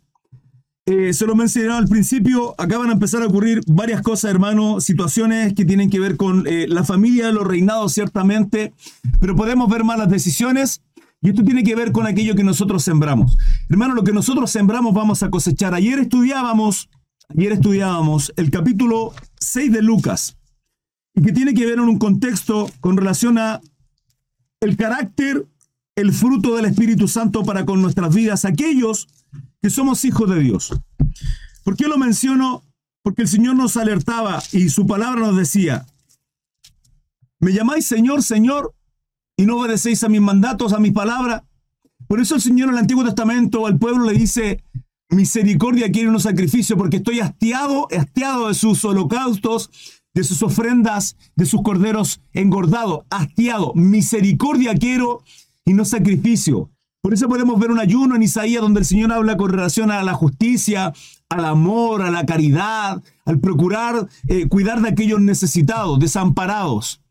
Eh, 0.90 1.12
se 1.12 1.26
lo 1.26 1.36
mencionaba 1.36 1.80
al 1.80 1.90
principio, 1.90 2.56
acá 2.58 2.78
van 2.78 2.90
a 2.90 2.94
empezar 2.94 3.22
a 3.22 3.28
ocurrir 3.28 3.60
varias 3.68 4.02
cosas, 4.02 4.32
hermano, 4.32 4.80
situaciones 4.80 5.54
que 5.54 5.66
tienen 5.66 5.90
que 5.90 6.00
ver 6.00 6.16
con 6.16 6.48
eh, 6.48 6.66
la 6.70 6.86
familia, 6.86 7.30
los 7.34 7.46
reinados, 7.46 7.92
ciertamente, 7.92 8.72
pero 9.20 9.36
podemos 9.36 9.70
ver 9.70 9.84
malas 9.84 10.10
decisiones 10.10 10.82
y 11.22 11.32
esto 11.32 11.44
tiene 11.44 11.66
que 11.66 11.76
ver 11.76 11.92
con 11.92 12.08
aquello 12.08 12.36
que 12.36 12.46
nosotros 12.46 12.84
sembramos. 12.84 13.38
Hermano, 13.68 13.96
lo 13.96 14.06
que 14.06 14.14
nosotros 14.14 14.50
sembramos 14.50 14.94
vamos 14.94 15.24
a 15.24 15.30
cosechar. 15.30 15.74
Ayer 15.74 16.00
estudiábamos, 16.00 16.90
ayer 17.38 17.52
estudiábamos 17.52 18.32
el 18.38 18.50
capítulo 18.50 19.14
6 19.42 19.74
de 19.74 19.82
Lucas, 19.82 20.38
y 21.14 21.22
que 21.22 21.34
tiene 21.34 21.54
que 21.54 21.66
ver 21.66 21.80
en 21.80 21.90
un 21.90 22.00
contexto 22.00 22.72
con 22.80 22.96
relación 22.96 23.38
a 23.38 23.60
el 24.62 24.78
carácter, 24.78 25.48
el 25.98 26.14
fruto 26.14 26.56
del 26.56 26.64
Espíritu 26.64 27.10
Santo 27.10 27.44
para 27.44 27.66
con 27.66 27.82
nuestras 27.82 28.16
vidas, 28.16 28.46
aquellos 28.46 29.10
que 29.62 29.70
somos 29.70 30.04
hijos 30.06 30.30
de 30.30 30.40
Dios. 30.40 30.74
¿Por 31.64 31.76
qué 31.76 31.88
lo 31.88 31.98
menciono? 31.98 32.64
Porque 33.04 33.24
el 33.24 33.28
Señor 33.28 33.56
nos 33.56 33.78
alertaba 33.78 34.42
y 34.52 34.70
su 34.70 34.86
palabra 34.86 35.22
nos 35.22 35.38
decía, 35.38 35.86
me 37.40 37.54
llamáis 37.54 37.86
Señor, 37.86 38.24
Señor, 38.24 38.74
y 39.38 39.46
no 39.46 39.58
obedecéis 39.58 40.04
a 40.04 40.10
mis 40.10 40.22
mandatos, 40.22 40.74
a 40.74 40.80
mi 40.80 40.92
palabra. 40.92 41.46
Por 42.08 42.20
eso 42.20 42.36
el 42.36 42.42
Señor 42.42 42.70
en 42.70 42.76
el 42.76 42.80
Antiguo 42.80 43.04
Testamento 43.04 43.68
al 43.68 43.78
pueblo 43.78 44.06
le 44.06 44.14
dice, 44.14 44.64
misericordia 45.10 45.92
quiere 45.92 46.10
un 46.10 46.20
sacrificio 46.20 46.78
porque 46.78 46.98
estoy 46.98 47.20
hastiado, 47.20 47.88
hastiado 47.96 48.48
de 48.48 48.54
sus 48.54 48.84
holocaustos, 48.84 49.70
de 50.14 50.24
sus 50.24 50.42
ofrendas, 50.42 51.16
de 51.36 51.46
sus 51.46 51.62
corderos 51.62 52.22
engordados, 52.34 53.02
hastiado. 53.10 53.74
Misericordia 53.76 54.74
quiero 54.74 55.24
y 55.64 55.74
no 55.74 55.86
sacrificio. 55.86 56.72
Por 57.08 57.14
eso 57.14 57.30
podemos 57.30 57.58
ver 57.58 57.72
un 57.72 57.80
ayuno 57.80 58.18
en 58.18 58.24
Isaías 58.24 58.62
donde 58.62 58.82
el 58.82 58.86
Señor 58.86 59.14
habla 59.14 59.38
con 59.38 59.50
relación 59.50 59.92
a 59.92 60.04
la 60.04 60.14
justicia, 60.14 60.92
al 61.30 61.46
amor, 61.46 62.02
a 62.02 62.12
la 62.12 62.26
caridad, 62.26 63.02
al 63.24 63.40
procurar 63.40 64.10
eh, 64.28 64.50
cuidar 64.50 64.82
de 64.82 64.90
aquellos 64.90 65.22
necesitados, 65.22 66.00
desamparados. 66.00 67.02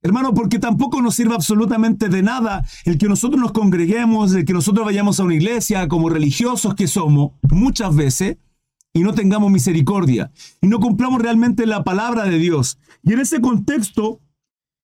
Hermano, 0.00 0.32
porque 0.32 0.60
tampoco 0.60 1.02
nos 1.02 1.16
sirve 1.16 1.34
absolutamente 1.34 2.08
de 2.08 2.22
nada 2.22 2.64
el 2.84 2.98
que 2.98 3.08
nosotros 3.08 3.40
nos 3.40 3.50
congreguemos, 3.50 4.32
el 4.32 4.44
que 4.44 4.52
nosotros 4.52 4.86
vayamos 4.86 5.18
a 5.18 5.24
una 5.24 5.34
iglesia 5.34 5.88
como 5.88 6.08
religiosos 6.08 6.76
que 6.76 6.86
somos 6.86 7.32
muchas 7.50 7.96
veces 7.96 8.36
y 8.94 9.00
no 9.00 9.12
tengamos 9.12 9.50
misericordia 9.50 10.30
y 10.62 10.68
no 10.68 10.78
cumplamos 10.78 11.20
realmente 11.20 11.66
la 11.66 11.82
palabra 11.82 12.26
de 12.26 12.38
Dios. 12.38 12.78
Y 13.02 13.14
en 13.14 13.18
ese 13.18 13.40
contexto, 13.40 14.20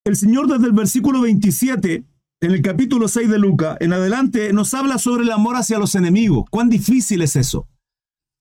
el 0.03 0.17
Señor 0.17 0.49
desde 0.49 0.67
el 0.67 0.73
versículo 0.73 1.21
27 1.21 2.07
en 2.43 2.51
el 2.51 2.61
capítulo 2.61 3.07
6 3.07 3.29
de 3.29 3.39
Lucas, 3.39 3.77
en 3.79 3.93
adelante, 3.93 4.53
nos 4.53 4.75
habla 4.75 4.99
sobre 4.99 5.23
el 5.23 5.31
amor 5.31 5.55
hacia 5.55 5.79
los 5.79 5.95
enemigos. 5.95 6.45
¿Cuán 6.51 6.69
difícil 6.69 7.23
es 7.23 7.37
eso? 7.37 7.69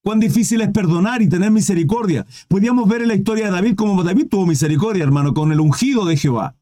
¿Cuán 0.03 0.19
difícil 0.19 0.61
es 0.61 0.69
perdonar 0.69 1.21
y 1.21 1.29
tener 1.29 1.51
misericordia? 1.51 2.25
Podríamos 2.47 2.89
ver 2.89 3.03
en 3.03 3.09
la 3.09 3.15
historia 3.15 3.45
de 3.45 3.51
David 3.51 3.75
como 3.75 4.03
David 4.03 4.25
tuvo 4.27 4.47
misericordia, 4.47 5.03
hermano, 5.03 5.35
con 5.35 5.51
el 5.51 5.59
ungido 5.59 6.03
de 6.05 6.17
Jehová. 6.17 6.55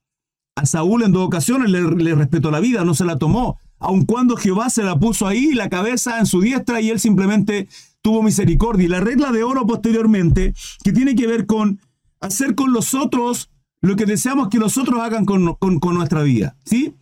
A 0.57 0.65
Saúl 0.65 1.03
en 1.03 1.13
dos 1.13 1.25
ocasiones 1.25 1.69
le, 1.69 2.13
respetó 2.13 2.51
la 2.51 2.59
vida, 2.59 2.83
no 2.83 2.93
se 2.93 3.05
la 3.05 3.17
tomó, 3.17 3.57
aun 3.79 4.03
cuando 4.03 4.35
Jehová 4.35 4.69
se 4.69 4.83
la 4.83 4.99
puso 4.99 5.25
ahí, 5.25 5.53
la 5.53 5.69
cabeza 5.69 6.19
en 6.19 6.25
su 6.25 6.41
diestra, 6.41 6.81
y 6.81 6.89
él 6.89 6.99
simplemente 6.99 7.69
tuvo 8.01 8.21
misericordia. 8.21 8.85
Y 8.85 8.89
la 8.89 8.99
regla 8.99 9.31
de 9.31 9.43
oro 9.43 9.65
posteriormente, 9.65 10.53
que 10.83 10.91
tiene 10.91 11.15
que 11.15 11.25
ver 11.25 11.45
con 11.45 11.79
hacer 12.19 12.53
con 12.53 12.73
los 12.73 12.93
otros 12.93 13.49
lo 13.79 13.95
que 13.95 14.05
deseamos 14.05 14.49
que 14.49 14.57
los 14.57 14.77
otros 14.77 14.99
hagan 14.99 15.23
con, 15.23 15.55
con 15.55 15.93
nuestra 15.93 16.21
vida. 16.21 16.57
¿Sí? 16.65 16.95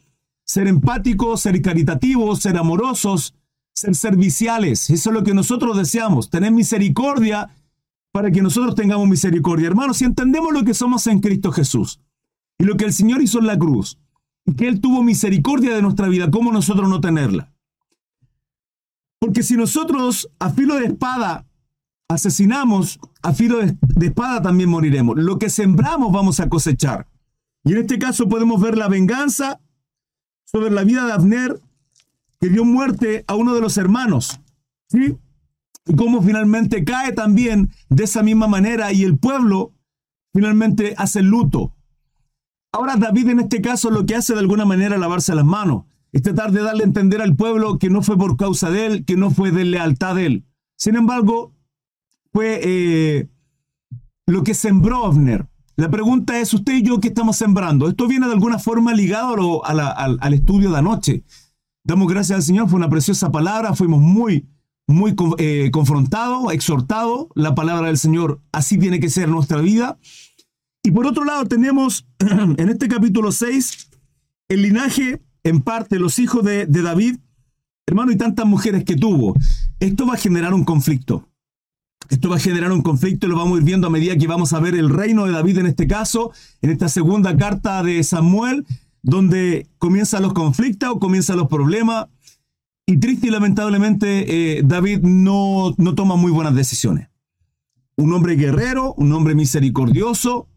Ser 0.47 0.67
empáticos, 0.67 1.41
ser 1.41 1.61
caritativos, 1.61 2.39
ser 2.39 2.57
amorosos, 2.57 3.35
ser 3.75 3.93
serviciales. 3.95 4.89
Eso 4.89 5.09
es 5.09 5.13
lo 5.13 5.23
que 5.23 5.33
nosotros 5.33 5.77
deseamos, 5.77 6.29
tener 6.29 6.51
misericordia 6.51 7.49
para 8.12 8.31
que 8.31 8.41
nosotros 8.41 8.73
tengamos 8.73 9.07
misericordia. 9.07 9.67
Hermanos, 9.67 9.97
si 9.97 10.05
entendemos 10.05 10.53
lo 10.53 10.63
que 10.63 10.73
somos 10.73 11.05
en 11.07 11.19
Cristo 11.19 11.51
Jesús 11.51 11.99
y 12.57 12.63
lo 12.63 12.77
que 12.77 12.86
el 12.86 12.93
Señor 12.93 13.21
hizo 13.21 13.39
en 13.39 13.47
la 13.47 13.60
cruz, 13.60 13.99
y 14.45 14.55
que 14.55 14.67
Él 14.67 14.79
tuvo 14.79 15.03
misericordia 15.03 15.75
de 15.75 15.81
nuestra 15.81 16.07
vida, 16.07 16.31
¿cómo 16.31 16.53
nosotros 16.53 16.89
no 16.89 17.01
tenerla? 17.01 17.53
Porque 19.19 19.43
si 19.43 19.57
nosotros 19.57 20.29
a 20.39 20.49
filo 20.49 20.75
de 20.75 20.86
espada 20.86 21.45
asesinamos, 22.07 22.99
a 23.21 23.33
filo 23.33 23.57
de, 23.57 23.77
de 23.81 24.07
espada 24.07 24.41
también 24.41 24.69
moriremos. 24.69 25.17
Lo 25.17 25.38
que 25.38 25.49
sembramos 25.49 26.13
vamos 26.13 26.39
a 26.39 26.47
cosechar. 26.47 27.07
Y 27.65 27.73
en 27.73 27.79
este 27.79 27.99
caso 27.99 28.29
podemos 28.29 28.62
ver 28.62 28.77
la 28.77 28.88
venganza 28.88 29.60
sobre 30.47 30.71
la 30.71 30.83
vida 30.83 31.05
de 31.05 31.12
Abner, 31.12 31.60
que 32.39 32.49
dio 32.49 32.63
muerte 32.65 33.23
a 33.27 33.36
uno 33.36 33.53
de 33.53 33.62
los 33.62 33.77
hermanos. 33.77 34.39
Y 34.93 35.15
cómo 35.95 36.21
finalmente 36.21 36.83
cae 36.83 37.12
también 37.12 37.71
de 37.89 38.05
esa 38.05 38.23
misma 38.23 38.47
manera 38.47 38.91
y 38.91 39.03
el 39.03 39.17
pueblo 39.17 39.73
finalmente 40.33 40.93
hace 40.97 41.21
luto. 41.21 41.73
Ahora 42.71 42.95
David 42.95 43.29
en 43.29 43.39
este 43.41 43.62
caso 43.62 43.89
lo 43.89 44.05
que 44.05 44.15
hace 44.15 44.33
de 44.33 44.39
alguna 44.39 44.65
manera 44.65 44.95
es 44.95 45.01
lavarse 45.01 45.36
las 45.36 45.45
manos. 45.45 45.86
Es 46.12 46.21
tratar 46.21 46.51
de 46.51 46.62
darle 46.62 46.83
a 46.83 46.88
entender 46.88 47.21
al 47.21 47.36
pueblo 47.36 47.77
que 47.77 47.89
no 47.89 48.01
fue 48.01 48.17
por 48.17 48.38
causa 48.38 48.69
de 48.71 48.86
él, 48.86 49.05
que 49.05 49.17
no 49.17 49.29
fue 49.29 49.51
de 49.51 49.65
lealtad 49.65 50.15
de 50.15 50.25
él. 50.25 50.45
Sin 50.77 50.95
embargo, 50.95 51.53
fue 52.31 52.60
eh, 52.63 53.27
lo 54.25 54.43
que 54.43 54.53
sembró 54.53 55.05
Abner. 55.05 55.47
La 55.79 55.91
pregunta 55.91 56.39
es, 56.39 56.55
usted 56.55 56.73
y 56.73 56.81
yo, 56.81 56.99
¿qué 56.99 57.09
estamos 57.09 57.37
sembrando? 57.37 57.87
Esto 57.87 58.07
viene 58.07 58.25
de 58.25 58.33
alguna 58.33 58.57
forma 58.57 58.95
ligado 58.95 59.63
al, 59.63 60.33
estudio 60.33 60.71
de 60.71 60.77
anoche. 60.79 61.23
Damos 61.83 62.07
gracias 62.07 62.35
al 62.35 62.43
Señor, 62.43 62.67
fue 62.67 62.77
una 62.77 62.89
preciosa 62.89 63.31
palabra, 63.31 63.75
fuimos 63.75 64.01
muy, 64.01 64.47
muy 64.87 65.15
eh, 65.37 65.69
confrontados, 65.71 66.51
exhortados. 66.51 67.27
La 67.35 67.53
palabra 67.53 67.87
del 67.87 67.99
Señor, 67.99 68.41
así 68.51 68.79
tiene 68.79 68.99
que 68.99 69.11
ser 69.11 69.29
nuestra 69.29 69.61
vida. 69.61 69.99
Y 70.81 70.89
por 70.89 71.05
otro 71.05 71.23
lado, 71.25 71.45
tenemos 71.45 72.07
en 72.19 72.69
este 72.69 72.87
capítulo 72.87 73.31
6 73.31 73.91
el 74.49 74.63
linaje, 74.63 75.21
en 75.43 75.61
parte, 75.61 75.99
los 75.99 76.17
hijos 76.17 76.43
de, 76.43 76.65
de 76.65 76.81
David, 76.81 77.17
hermano, 77.85 78.11
y 78.11 78.15
tantas 78.15 78.47
mujeres 78.47 78.83
que 78.83 78.95
tuvo. 78.95 79.35
Esto 79.79 80.07
va 80.07 80.15
a 80.15 80.17
generar 80.17 80.55
un 80.55 80.63
conflicto. 80.63 81.26
Esto 82.10 82.30
va 82.30 82.38
a 82.38 82.39
generar 82.39 82.72
un 82.72 82.82
conflicto 82.82 83.28
y 83.28 83.30
lo 83.30 83.36
vamos 83.36 83.56
a 83.56 83.60
ir 83.60 83.65
viendo 83.65 83.88
a 83.88 83.89
medida 83.89 84.17
que 84.17 84.28
vamos 84.28 84.54
a 84.54 84.60
ver 84.60 84.76
el 84.76 84.89
reino 84.89 85.26
de 85.26 85.32
David 85.34 85.58
en 85.60 85.65
este 85.67 85.88
caso, 85.88 86.32
en 86.62 86.70
esta 86.70 86.88
segunda 86.89 87.36
carta 87.36 87.84
de 87.84 88.04
Samuel, 88.04 88.65
donde 89.02 89.67
comienzan 89.78 90.24
los 90.24 90.34
conflictos, 90.34 90.98
comienzan 91.00 91.38
los 91.38 91.48
problemas. 91.48 92.08
Y 92.86 92.98
triste 92.98 93.28
y 93.28 93.32
lamentablemente, 93.32 94.58
eh, 94.58 94.62
David 94.63 95.00
no, 95.02 95.74
no 95.78 95.96
toma 95.96 96.15
muy 96.15 96.32
buenas 96.32 96.56
decisiones. 96.56 97.10
Un 97.98 98.13
hombre 98.13 98.36
guerrero, 98.36 98.93
un 98.93 99.12
hombre 99.12 99.36
misericordioso, 99.36 100.48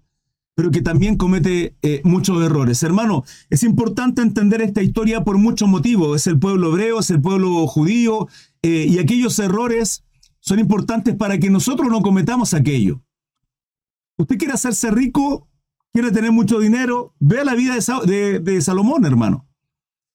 pero 0.55 0.71
que 0.71 0.83
también 0.83 1.17
comete 1.17 1.75
eh, 1.83 2.01
muchos 2.05 2.41
errores. 2.45 2.83
Hermano, 2.83 3.25
es 3.49 3.63
importante 3.63 4.23
entender 4.23 4.61
esta 4.61 4.83
historia 4.83 5.25
por 5.25 5.39
muchos 5.39 5.69
motivos. 5.69 6.15
Es 6.15 6.27
el 6.27 6.39
pueblo 6.39 6.69
hebreo, 6.69 7.01
es 7.01 7.11
el 7.11 7.21
pueblo 7.21 7.67
judío, 7.67 8.29
eh, 8.63 8.87
y 8.89 8.99
aquellos 8.99 9.39
errores 9.39 10.05
son 10.40 10.59
importantes 10.59 11.14
para 11.14 11.38
que 11.38 11.50
nosotros 11.50 11.88
no 11.90 12.00
cometamos 12.00 12.55
aquello. 12.55 13.03
Usted 14.16 14.38
quiere 14.38 14.55
hacerse 14.55 14.90
rico, 14.90 15.48
quiere 15.92 16.11
tener 16.11 16.33
mucho 16.33 16.59
dinero, 16.59 17.14
vea 17.20 17.44
la 17.44 17.55
vida 17.55 17.74
de, 17.74 18.61
Salomón, 18.61 19.05
hermano. 19.05 19.46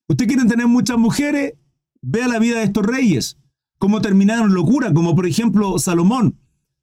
Usted 0.08 0.28
quiere 0.28 0.46
tener 0.46 0.68
muchas 0.68 0.98
mujeres, 0.98 1.54
vea 2.02 2.28
la 2.28 2.40
vida 2.40 2.58
de 2.58 2.66
estos 2.66 2.86
reyes, 2.86 3.38
cómo 3.78 4.02
terminaron 4.02 4.54
locura, 4.54 4.94
como 4.94 5.16
por 5.16 5.26
ejemplo 5.26 5.80
Salomón, 5.80 6.40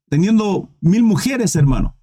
teniendo 0.08 0.70
mil 0.80 1.02
mujeres, 1.02 1.54
hermano. 1.56 1.96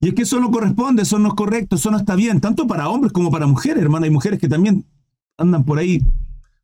Y 0.00 0.08
es 0.08 0.14
que 0.14 0.22
eso 0.22 0.40
no 0.40 0.50
corresponde, 0.50 1.02
eso 1.02 1.18
no 1.18 1.28
es 1.28 1.34
correcto, 1.34 1.76
eso 1.76 1.90
no 1.90 1.96
está 1.96 2.14
bien, 2.14 2.40
tanto 2.40 2.66
para 2.66 2.88
hombres 2.88 3.12
como 3.12 3.30
para 3.30 3.46
mujeres, 3.46 3.82
hermano. 3.82 4.04
Hay 4.04 4.10
mujeres 4.10 4.40
que 4.40 4.48
también 4.48 4.84
andan 5.38 5.64
por 5.64 5.78
ahí 5.78 6.04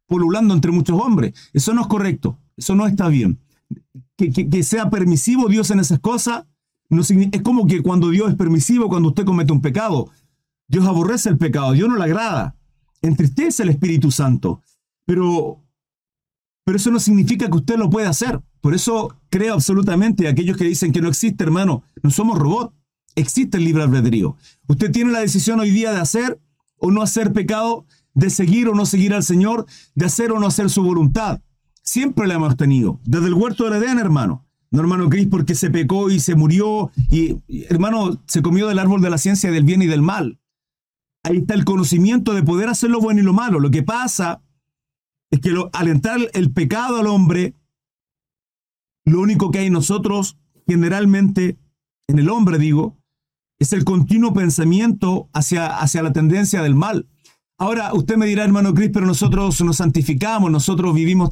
polulando 0.07 0.55
entre 0.55 0.73
muchos 0.73 1.01
hombres. 1.01 1.35
Eso 1.53 1.73
no 1.73 1.83
es 1.83 1.87
correcto, 1.87 2.39
eso 2.57 2.75
no 2.75 2.87
está 2.87 3.09
bien 3.09 3.39
que, 4.17 4.63
sea 4.63 4.91
permisivo 4.91 5.49
Dios 5.49 5.71
en 5.71 5.81
esas 5.81 6.01
cosas, 6.01 6.45
no, 6.91 7.03
es 7.03 7.43
como 7.43 7.67
que 7.67 7.83
cuando 7.83 8.11
Dios 8.11 8.31
es 8.31 8.37
permisivo, 8.37 8.89
cuando 8.89 9.11
usted 9.11 9.25
comete 9.25 9.53
un 9.53 9.61
pecado, 9.61 10.11
Dios 10.67 10.87
aborrece 10.87 11.29
el 11.29 11.39
pecado, 11.39 11.73
Dios 11.73 11.89
no 11.89 11.97
le 11.97 12.05
agrada, 12.05 12.57
entristece 13.03 13.63
el 13.63 13.69
Espíritu 13.71 14.11
Santo, 14.11 14.63
pero, 15.07 15.63
pero 16.65 16.77
eso 16.77 16.91
no 16.91 16.99
significa 16.99 17.49
que 17.49 17.57
usted 17.57 17.77
lo 17.77 17.91
pueda 17.91 18.11
hacer. 18.11 18.41
Por 18.61 18.75
eso 18.75 19.17
creo 19.31 19.55
absolutamente 19.55 20.29
aquellos 20.29 20.57
que 20.57 20.65
dicen 20.65 20.93
que 20.93 21.01
no 21.01 21.09
existe, 21.09 21.45
hermano, 21.45 21.85
no 22.03 22.11
somos 22.11 22.39
robots, 22.39 22.75
existe 23.15 23.59
el 23.59 23.65
libre 23.65 23.85
albedrío. 23.85 24.37
Usted 24.67 24.91
tiene 24.91 25.13
la 25.13 25.21
decisión 25.21 25.61
hoy 25.61 25.71
día 25.71 25.93
de 25.93 26.01
hacer 26.01 26.41
o 26.77 26.91
no 26.91 27.03
hacer 27.03 27.33
pecado, 27.33 27.87
de 28.15 28.31
seguir 28.31 28.69
o 28.69 28.75
no 28.75 28.85
seguir 28.85 29.15
al 29.15 29.23
Señor, 29.23 29.67
de 29.95 30.07
hacer 30.07 30.33
o 30.33 30.41
no 30.41 30.47
hacer 30.47 30.71
su 30.71 30.83
voluntad. 30.83 31.41
Siempre 31.89 32.27
la 32.27 32.35
hemos 32.35 32.55
tenido. 32.59 33.01
Desde 33.07 33.29
el 33.29 33.33
huerto 33.33 33.71
de 33.71 33.79
Edén, 33.79 33.99
hermano. 33.99 34.45
No, 34.71 34.81
hermano 34.81 35.09
Cris, 35.09 35.27
porque 35.27 35.55
se 35.55 35.71
pecó 35.71 36.11
y 36.11 36.21
se 36.21 36.35
murió. 36.35 36.91
Y, 37.11 37.39
hermano, 37.71 38.23
se 38.27 38.43
comió 38.43 38.69
del 38.69 38.79
árbol 38.79 39.01
de 39.01 39.09
la 39.09 39.17
ciencia 39.17 39.51
del 39.51 39.65
bien 39.65 39.81
y 39.81 39.87
del 39.87 40.03
mal. 40.03 40.39
ahí 41.23 41.39
está 41.39 41.55
el 41.55 41.65
conocimiento 41.65 42.35
de 42.35 42.43
poder 42.43 42.69
hacer 42.69 42.91
lo 42.91 43.01
bueno 43.01 43.23
y 43.23 43.25
lo 43.25 43.33
malo. 43.33 43.59
Lo 43.59 43.71
que 43.71 43.83
pasa 43.83 44.43
es 45.31 45.41
que 45.41 45.51
al 45.73 45.89
entrar 45.89 46.21
el 46.35 46.53
pecado 46.53 46.99
al 46.99 47.07
hombre, 47.07 47.55
lo 49.07 49.23
único 49.23 49.51
que 49.51 49.61
hay 49.61 49.69
en 49.69 49.73
nosotros, 49.73 50.37
generalmente, 50.67 51.57
en 52.07 52.19
el 52.19 52.29
hombre 52.29 52.59
digo, 52.59 52.99
es 53.59 53.73
el 53.73 53.85
continuo 53.85 54.35
pensamiento 54.35 55.31
hacia, 55.33 55.79
hacia 55.79 56.03
la 56.03 56.13
tendencia 56.13 56.61
del 56.61 56.75
mal. 56.75 57.09
Ahora, 57.61 57.93
usted 57.93 58.17
me 58.17 58.27
dirá, 58.27 58.45
hermano 58.45 58.73
Cris, 58.73 58.91
pero 58.93 59.05
nosotros 59.05 59.61
nos 59.63 59.79
santificamos, 59.79 60.49
nosotros 60.49 60.95
vivimos 60.95 61.31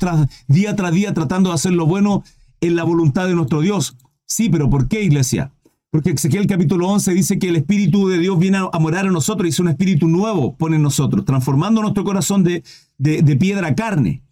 día 0.48 0.74
tras 0.74 0.92
día 0.92 1.14
tratando 1.14 1.50
de 1.50 1.54
hacer 1.54 1.72
lo 1.72 1.86
bueno 1.86 2.24
en 2.60 2.74
la 2.74 2.82
voluntad 2.82 3.28
de 3.28 3.36
nuestro 3.36 3.60
Dios. 3.60 3.96
Sí, 4.26 4.48
pero 4.48 4.68
¿por 4.68 4.88
qué, 4.88 5.04
iglesia? 5.04 5.52
Porque 5.88 6.10
Ezequiel 6.10 6.48
capítulo 6.48 6.88
11 6.88 7.14
dice 7.14 7.38
que 7.38 7.48
el 7.48 7.56
Espíritu 7.56 8.08
de 8.08 8.18
Dios 8.18 8.40
viene 8.40 8.58
a 8.58 8.78
morar 8.80 9.06
en 9.06 9.12
nosotros 9.12 9.46
y 9.46 9.50
es 9.50 9.60
un 9.60 9.68
Espíritu 9.68 10.08
nuevo 10.08 10.56
pone 10.56 10.76
en 10.76 10.82
nosotros, 10.82 11.24
transformando 11.24 11.80
nuestro 11.80 12.02
corazón 12.02 12.42
de, 12.42 12.64
de, 12.98 13.22
de 13.22 13.36
piedra 13.36 13.68
a 13.68 13.74
carne. 13.76 14.22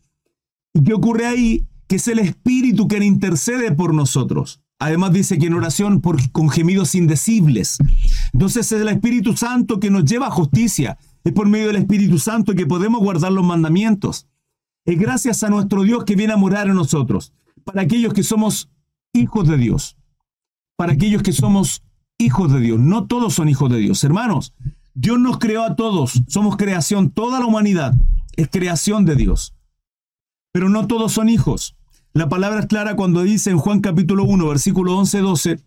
¿Y 0.74 0.83
qué 0.83 0.94
ocurre 0.94 1.26
ahí? 1.26 1.64
Que 1.87 1.96
es 1.96 2.09
el 2.09 2.18
Espíritu 2.18 2.88
que 2.88 3.02
intercede 3.04 3.70
por 3.70 3.94
nosotros. 3.94 4.61
Además 4.80 5.12
dice 5.12 5.38
que 5.38 5.46
en 5.46 5.54
oración 5.54 6.00
por, 6.00 6.30
con 6.33 6.50
gemidos 6.50 6.96
indecibles. 6.96 7.78
Entonces 8.33 8.72
es 8.72 8.80
el 8.80 8.88
Espíritu 8.88 9.37
Santo 9.37 9.78
que 9.78 9.90
nos 9.90 10.04
lleva 10.04 10.26
a 10.26 10.33
justicia. 10.33 10.98
Es 11.24 11.32
por 11.32 11.48
medio 11.48 11.68
del 11.68 11.76
Espíritu 11.76 12.18
Santo 12.18 12.54
que 12.54 12.66
podemos 12.66 13.00
guardar 13.00 13.32
los 13.32 13.44
mandamientos. 13.44 14.28
Es 14.84 14.98
gracias 14.98 15.42
a 15.42 15.48
nuestro 15.48 15.82
Dios 15.82 16.04
que 16.04 16.16
viene 16.16 16.34
a 16.34 16.37
morar 16.37 16.68
en 16.68 16.74
nosotros. 16.74 17.32
Para 17.64 17.80
aquellos 17.80 18.12
que 18.12 18.22
somos 18.22 18.70
hijos 19.14 19.48
de 19.48 19.56
Dios. 19.56 19.96
Para 20.76 20.92
aquellos 20.92 21.22
que 21.22 21.32
somos 21.32 21.82
hijos 22.18 22.52
de 22.52 22.60
Dios. 22.60 22.78
No 22.78 23.06
todos 23.06 23.34
son 23.34 23.48
hijos 23.48 23.70
de 23.70 23.78
Dios. 23.78 24.04
Hermanos, 24.04 24.52
Dios 24.92 25.18
nos 25.18 25.38
creó 25.38 25.64
a 25.64 25.76
todos. 25.76 26.22
Somos 26.28 26.58
creación. 26.58 27.10
Toda 27.10 27.40
la 27.40 27.46
humanidad 27.46 27.94
es 28.37 28.48
creación 28.50 29.06
de 29.06 29.16
Dios. 29.16 29.54
Pero 30.52 30.68
no 30.68 30.87
todos 30.87 31.12
son 31.12 31.30
hijos. 31.30 31.74
La 32.12 32.28
palabra 32.28 32.60
es 32.60 32.66
clara 32.66 32.96
cuando 32.96 33.22
dice 33.22 33.50
en 33.50 33.58
Juan 33.58 33.80
capítulo 33.80 34.24
1, 34.24 34.46
versículo 34.46 34.96
11, 34.98 35.18
12, 35.20 35.60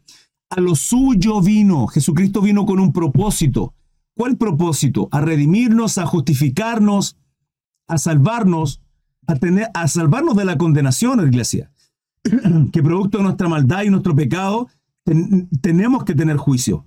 a 0.51 0.61
lo 0.61 0.75
suyo 0.75 1.41
vino. 1.41 1.87
Jesucristo 1.87 2.41
vino 2.41 2.65
con 2.65 2.79
un 2.79 2.93
propósito. 2.93 3.73
¿Cuál 4.17 4.35
propósito? 4.37 5.07
A 5.11 5.21
redimirnos, 5.21 5.99
a 5.99 6.07
justificarnos, 6.07 7.17
a 7.87 7.99
salvarnos, 7.99 8.81
a, 9.27 9.35
tener, 9.35 9.67
a 9.75 9.87
salvarnos 9.87 10.35
de 10.35 10.45
la 10.45 10.57
condenación, 10.57 11.25
iglesia. 11.25 11.71
que 12.73 12.81
producto 12.81 13.19
de 13.19 13.23
nuestra 13.25 13.47
maldad 13.47 13.83
y 13.83 13.91
nuestro 13.91 14.15
pecado 14.15 14.67
tenemos 15.61 16.03
que 16.03 16.15
tener 16.15 16.37
juicio. 16.37 16.85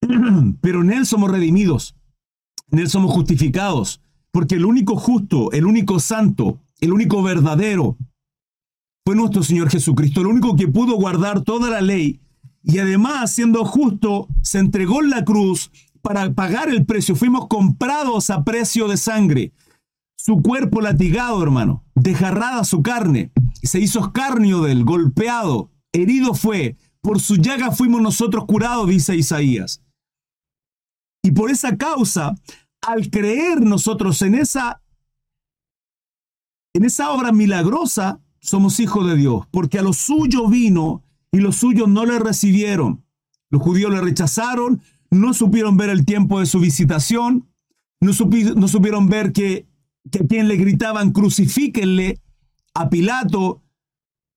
Pero 0.60 0.82
en 0.82 0.92
Él 0.92 1.06
somos 1.06 1.30
redimidos, 1.30 1.96
en 2.70 2.78
Él 2.78 2.88
somos 2.88 3.12
justificados, 3.12 4.00
porque 4.30 4.54
el 4.54 4.64
único 4.64 4.96
justo, 4.96 5.50
el 5.50 5.66
único 5.66 5.98
santo, 5.98 6.60
el 6.80 6.92
único 6.92 7.20
verdadero 7.22 7.98
fue 9.04 9.16
nuestro 9.16 9.42
Señor 9.42 9.70
Jesucristo, 9.70 10.20
el 10.20 10.28
único 10.28 10.54
que 10.54 10.68
pudo 10.68 10.94
guardar 10.94 11.42
toda 11.42 11.68
la 11.68 11.80
ley 11.80 12.20
y 12.62 12.78
además, 12.78 13.32
siendo 13.32 13.64
justo, 13.64 14.28
se 14.40 14.58
entregó 14.58 15.02
en 15.02 15.10
la 15.10 15.24
cruz 15.24 15.70
para 16.04 16.34
pagar 16.34 16.68
el 16.68 16.84
precio. 16.84 17.16
Fuimos 17.16 17.48
comprados 17.48 18.28
a 18.28 18.44
precio 18.44 18.88
de 18.88 18.98
sangre. 18.98 19.54
Su 20.16 20.36
cuerpo 20.42 20.82
latigado, 20.82 21.42
hermano, 21.42 21.82
desgarrada 21.94 22.62
su 22.64 22.82
carne, 22.82 23.32
se 23.62 23.80
hizo 23.80 24.00
escarnio 24.00 24.60
de 24.60 24.72
él, 24.72 24.84
golpeado, 24.84 25.70
herido 25.92 26.34
fue. 26.34 26.76
Por 27.00 27.20
su 27.20 27.36
llaga 27.36 27.72
fuimos 27.72 28.02
nosotros 28.02 28.44
curados, 28.44 28.86
dice 28.88 29.16
Isaías. 29.16 29.82
Y 31.22 31.32
por 31.32 31.50
esa 31.50 31.78
causa, 31.78 32.34
al 32.82 33.08
creer 33.10 33.62
nosotros 33.62 34.20
en 34.20 34.34
esa, 34.34 34.82
en 36.74 36.84
esa 36.84 37.12
obra 37.12 37.32
milagrosa, 37.32 38.20
somos 38.40 38.78
hijos 38.78 39.06
de 39.06 39.16
Dios, 39.16 39.46
porque 39.50 39.78
a 39.78 39.82
lo 39.82 39.94
suyo 39.94 40.48
vino 40.48 41.02
y 41.32 41.38
los 41.38 41.56
suyos 41.56 41.88
no 41.88 42.04
le 42.04 42.18
recibieron. 42.18 43.06
Los 43.48 43.62
judíos 43.62 43.90
le 43.90 44.02
rechazaron, 44.02 44.82
no 45.14 45.34
supieron 45.34 45.76
ver 45.76 45.90
el 45.90 46.04
tiempo 46.04 46.40
de 46.40 46.46
su 46.46 46.60
visitación, 46.60 47.48
no, 48.00 48.12
no 48.56 48.68
supieron 48.68 49.08
ver 49.08 49.32
que, 49.32 49.66
que, 50.10 50.24
a 50.24 50.26
quien 50.26 50.48
le 50.48 50.56
gritaban 50.56 51.12
crucifíquenle 51.12 52.20
a 52.74 52.90
Pilato 52.90 53.62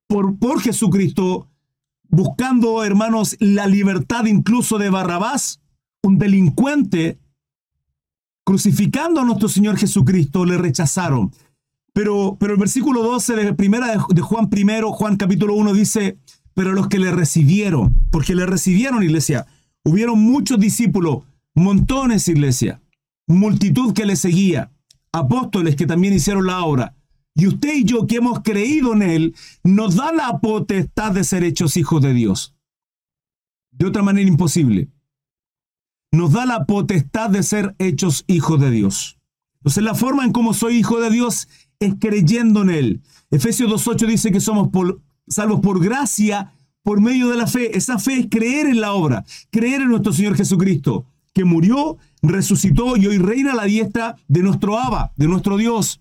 por, 0.08 0.38
por 0.38 0.62
Jesucristo, 0.62 1.50
buscando, 2.10 2.84
hermanos, 2.84 3.36
la 3.40 3.68
libertad 3.68 4.26
incluso 4.26 4.78
de 4.78 4.90
Barrabás, 4.90 5.62
un 6.04 6.18
delincuente, 6.18 7.20
crucificando 8.46 9.22
a 9.22 9.26
nuestro 9.26 9.50
Señor 9.50 9.78
Jesucristo, 9.78 10.46
le 10.46 10.58
rechazaron. 10.58 11.34
Pero, 11.94 12.38
pero 12.40 12.54
el 12.54 12.60
versículo 12.60 13.04
12 13.04 13.36
de 13.36 13.54
primera 13.54 13.98
de 14.10 14.22
Juan 14.22 14.50
primero, 14.50 14.94
Juan 14.94 15.18
capítulo 15.18 15.56
1 15.56 15.74
dice, 15.74 16.18
pero 16.54 16.72
los 16.72 16.88
que 16.88 17.00
le 17.00 17.12
recibieron, 17.12 18.00
porque 18.12 18.36
le 18.36 18.46
recibieron 18.46 19.04
iglesia, 19.04 19.48
hubieron 19.88 20.19
muchos 20.19 20.60
discípulos, 20.60 21.23
montones 21.56 22.28
iglesia, 22.28 22.82
multitud 23.26 23.93
que 23.93 24.06
le 24.06 24.17
seguía, 24.17 24.71
apóstoles 25.13 25.78
que 25.78 25.88
también 25.88 26.13
hicieron 26.13 26.45
la 26.45 26.63
obra. 26.63 26.95
Y 27.34 27.47
usted 27.47 27.73
y 27.73 27.84
yo 27.86 28.06
que 28.06 28.17
hemos 28.17 28.41
creído 28.41 28.93
en 28.93 29.02
Él, 29.02 29.36
nos 29.63 29.95
da 29.95 30.12
la 30.12 30.39
potestad 30.39 31.13
de 31.13 31.23
ser 31.23 31.43
hechos 31.43 31.78
hijos 31.78 32.02
de 32.02 32.13
Dios. 32.13 32.54
De 33.71 33.86
otra 33.86 34.04
manera 34.04 34.28
imposible. 34.28 34.89
Nos 36.12 36.34
da 36.34 36.45
la 36.45 36.65
potestad 36.65 37.30
de 37.30 37.43
ser 37.43 37.76
hechos 37.80 38.26
hijos 38.28 38.60
de 38.60 38.71
Dios. 38.71 39.17
Entonces 39.60 39.84
la 39.84 39.95
forma 39.95 40.26
en 40.26 40.34
cómo 40.34 40.54
soy 40.54 40.78
hijo 40.78 41.00
de 41.00 41.12
Dios 41.12 41.47
es 41.80 41.95
creyendo 42.00 42.63
en 42.63 42.71
Él. 42.71 43.02
Efesios 43.30 43.71
2.8 43.71 44.08
dice 44.08 44.32
que 44.32 44.41
somos 44.41 44.69
salvos 45.28 45.62
por 45.62 45.82
gracia, 45.82 46.54
por 46.88 47.02
medio 47.02 47.28
de 47.28 47.36
la 47.36 47.47
fe. 47.47 47.76
Esa 47.78 48.00
fe 48.00 48.17
es 48.17 48.28
creer 48.30 48.65
en 48.65 48.80
la 48.80 48.93
obra, 48.93 49.26
creer 49.52 49.82
en 49.82 49.89
nuestro 49.89 50.13
Señor 50.13 50.38
Jesucristo, 50.38 51.06
que 51.34 51.43
murió, 51.43 51.97
resucitó 52.21 52.95
y 52.95 53.08
hoy 53.08 53.17
reina 53.17 53.52
a 53.52 53.56
la 53.56 53.65
diestra 53.65 54.15
de 54.30 54.41
nuestro 54.41 54.80
Abba, 54.80 55.12
de 55.17 55.28
nuestro 55.28 55.58
Dios. 55.58 56.00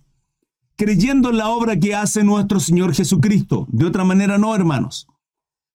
Creyendo 0.77 1.31
en 1.31 1.39
la 1.39 1.49
obra 1.49 1.77
que 1.81 1.97
hace 1.97 2.23
nuestro 2.23 2.61
Señor 2.61 2.95
Jesucristo. 2.95 3.67
De 3.69 3.85
otra 3.85 4.05
manera 4.05 4.39
no, 4.39 4.55
hermanos. 4.55 5.09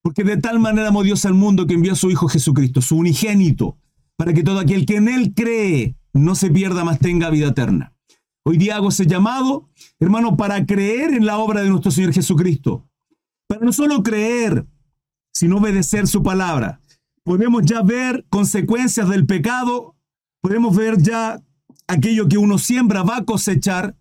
Porque 0.02 0.24
de 0.24 0.38
tal 0.38 0.60
manera 0.60 0.88
amó 0.88 1.04
Dios 1.04 1.26
al 1.26 1.34
mundo 1.34 1.68
que 1.68 1.74
envió 1.74 1.92
a 1.92 1.98
su 1.98 2.10
Hijo 2.10 2.30
Jesucristo, 2.30 2.80
su 2.80 2.96
unigénito, 2.96 3.76
para 4.16 4.32
que 4.32 4.44
todo 4.44 4.60
aquel 4.60 4.86
que 4.86 4.96
en 4.96 5.10
Él 5.10 5.34
cree 5.36 5.98
no 6.14 6.36
se 6.36 6.50
pierda, 6.50 6.86
más 6.86 7.00
tenga 7.00 7.30
vida 7.30 7.48
eterna. 7.48 7.92
Hoy 8.46 8.56
día 8.56 8.78
hago 8.78 8.88
ese 8.88 9.06
llamado, 9.06 9.68
hermano, 10.00 10.38
para 10.38 10.66
creer 10.66 11.14
en 11.14 11.26
la 11.26 11.38
obra 11.38 11.64
de 11.64 11.70
nuestro 11.70 11.92
Señor 11.92 12.14
Jesucristo. 12.14 12.88
Para 13.48 13.66
no 13.66 13.74
solo 13.74 14.02
creer, 14.04 14.66
sino 15.42 15.58
obedecer 15.58 16.06
su 16.06 16.22
palabra. 16.22 16.82
Podemos 17.24 17.64
ya 17.66 17.82
ver 17.82 18.28
consecuencias 18.30 19.10
del 19.10 19.26
pecado, 19.26 19.96
podemos 20.40 20.76
ver 20.76 21.02
ya 21.02 21.42
aquello 21.88 22.28
que 22.28 22.38
uno 22.38 22.60
siembra 22.60 23.02
va 23.02 23.18
a 23.18 23.26
cosechar 23.26 23.98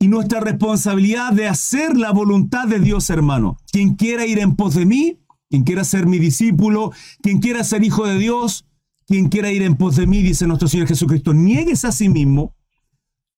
y 0.00 0.08
nuestra 0.08 0.40
responsabilidad 0.40 1.34
de 1.34 1.46
hacer 1.46 1.94
la 1.94 2.10
voluntad 2.10 2.68
de 2.68 2.80
Dios, 2.80 3.10
hermano. 3.10 3.58
Quien 3.70 3.96
quiera 3.96 4.24
ir 4.24 4.38
en 4.38 4.56
pos 4.56 4.74
de 4.74 4.86
mí, 4.86 5.20
quien 5.50 5.64
quiera 5.64 5.84
ser 5.84 6.06
mi 6.06 6.18
discípulo, 6.18 6.92
quien 7.22 7.40
quiera 7.40 7.64
ser 7.64 7.84
hijo 7.84 8.06
de 8.06 8.16
Dios, 8.16 8.64
quien 9.06 9.28
quiera 9.28 9.52
ir 9.52 9.60
en 9.60 9.76
pos 9.76 9.96
de 9.96 10.06
mí, 10.06 10.22
dice 10.22 10.46
nuestro 10.46 10.68
Señor 10.68 10.88
Jesucristo, 10.88 11.34
niegues 11.34 11.84
a 11.84 11.92
sí 11.92 12.08
mismo, 12.08 12.56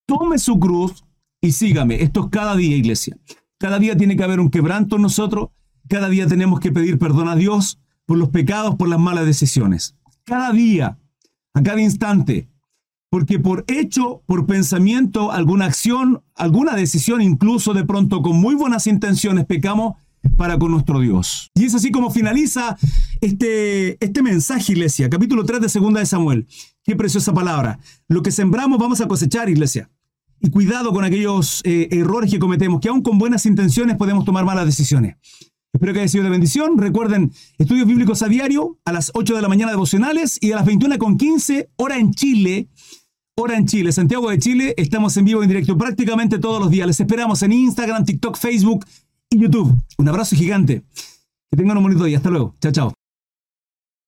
tome 0.06 0.38
su 0.38 0.60
cruz 0.60 1.04
y 1.40 1.50
sígame. 1.50 2.00
Esto 2.00 2.20
es 2.20 2.26
cada 2.30 2.54
día, 2.54 2.76
iglesia. 2.76 3.18
Cada 3.58 3.80
día 3.80 3.96
tiene 3.96 4.16
que 4.16 4.22
haber 4.22 4.38
un 4.38 4.50
quebranto 4.50 4.94
en 4.94 5.02
nosotros. 5.02 5.48
Cada 5.88 6.08
día 6.08 6.26
tenemos 6.26 6.60
que 6.60 6.72
pedir 6.72 6.98
perdón 6.98 7.28
a 7.28 7.36
Dios 7.36 7.78
por 8.06 8.18
los 8.18 8.30
pecados, 8.30 8.76
por 8.76 8.88
las 8.88 8.98
malas 8.98 9.26
decisiones. 9.26 9.96
Cada 10.24 10.52
día, 10.52 10.98
a 11.54 11.62
cada 11.62 11.80
instante. 11.80 12.48
Porque 13.10 13.38
por 13.38 13.64
hecho, 13.68 14.22
por 14.26 14.46
pensamiento, 14.46 15.30
alguna 15.30 15.66
acción, 15.66 16.22
alguna 16.34 16.74
decisión, 16.74 17.22
incluso 17.22 17.72
de 17.72 17.84
pronto 17.84 18.22
con 18.22 18.36
muy 18.40 18.56
buenas 18.56 18.88
intenciones, 18.88 19.44
pecamos 19.44 19.94
para 20.36 20.58
con 20.58 20.72
nuestro 20.72 20.98
Dios. 20.98 21.50
Y 21.54 21.64
es 21.64 21.74
así 21.74 21.92
como 21.92 22.10
finaliza 22.10 22.76
este, 23.20 24.04
este 24.04 24.22
mensaje, 24.22 24.72
iglesia, 24.72 25.08
capítulo 25.08 25.44
3 25.44 25.60
de 25.60 25.68
Segunda 25.68 26.00
de 26.00 26.06
Samuel. 26.06 26.48
Qué 26.82 26.96
preciosa 26.96 27.32
palabra. 27.32 27.78
Lo 28.08 28.22
que 28.22 28.32
sembramos 28.32 28.78
vamos 28.78 29.00
a 29.00 29.06
cosechar, 29.06 29.48
iglesia. 29.48 29.90
Y 30.40 30.50
cuidado 30.50 30.92
con 30.92 31.04
aquellos 31.04 31.60
eh, 31.64 31.88
errores 31.92 32.30
que 32.30 32.38
cometemos, 32.38 32.80
que 32.80 32.88
aún 32.88 33.02
con 33.02 33.18
buenas 33.18 33.46
intenciones 33.46 33.96
podemos 33.96 34.24
tomar 34.24 34.44
malas 34.44 34.66
decisiones. 34.66 35.16
Espero 35.74 35.92
que 35.92 35.98
haya 35.98 36.08
sido 36.08 36.24
de 36.24 36.30
bendición. 36.30 36.78
Recuerden, 36.78 37.32
estudios 37.58 37.88
bíblicos 37.88 38.22
a 38.22 38.28
diario, 38.28 38.78
a 38.84 38.92
las 38.92 39.10
8 39.12 39.34
de 39.34 39.42
la 39.42 39.48
mañana 39.48 39.72
devocionales 39.72 40.38
y 40.40 40.52
a 40.52 40.56
las 40.56 40.66
21.15, 40.66 41.68
hora 41.76 41.98
en 41.98 42.12
Chile. 42.12 42.68
Hora 43.36 43.56
en 43.56 43.66
Chile, 43.66 43.90
Santiago 43.90 44.30
de 44.30 44.38
Chile. 44.38 44.74
Estamos 44.76 45.16
en 45.16 45.24
vivo 45.24 45.42
en 45.42 45.48
directo 45.48 45.76
prácticamente 45.76 46.38
todos 46.38 46.60
los 46.60 46.70
días. 46.70 46.86
Les 46.86 47.00
esperamos 47.00 47.42
en 47.42 47.52
Instagram, 47.52 48.04
TikTok, 48.04 48.36
Facebook 48.36 48.86
y 49.28 49.40
YouTube. 49.40 49.76
Un 49.98 50.08
abrazo 50.08 50.36
gigante. 50.36 50.84
Que 51.50 51.56
tengan 51.56 51.76
un 51.76 51.82
bonito 51.82 52.04
día. 52.04 52.18
Hasta 52.18 52.30
luego. 52.30 52.54
Chao, 52.60 52.70
chao. 52.70 53.03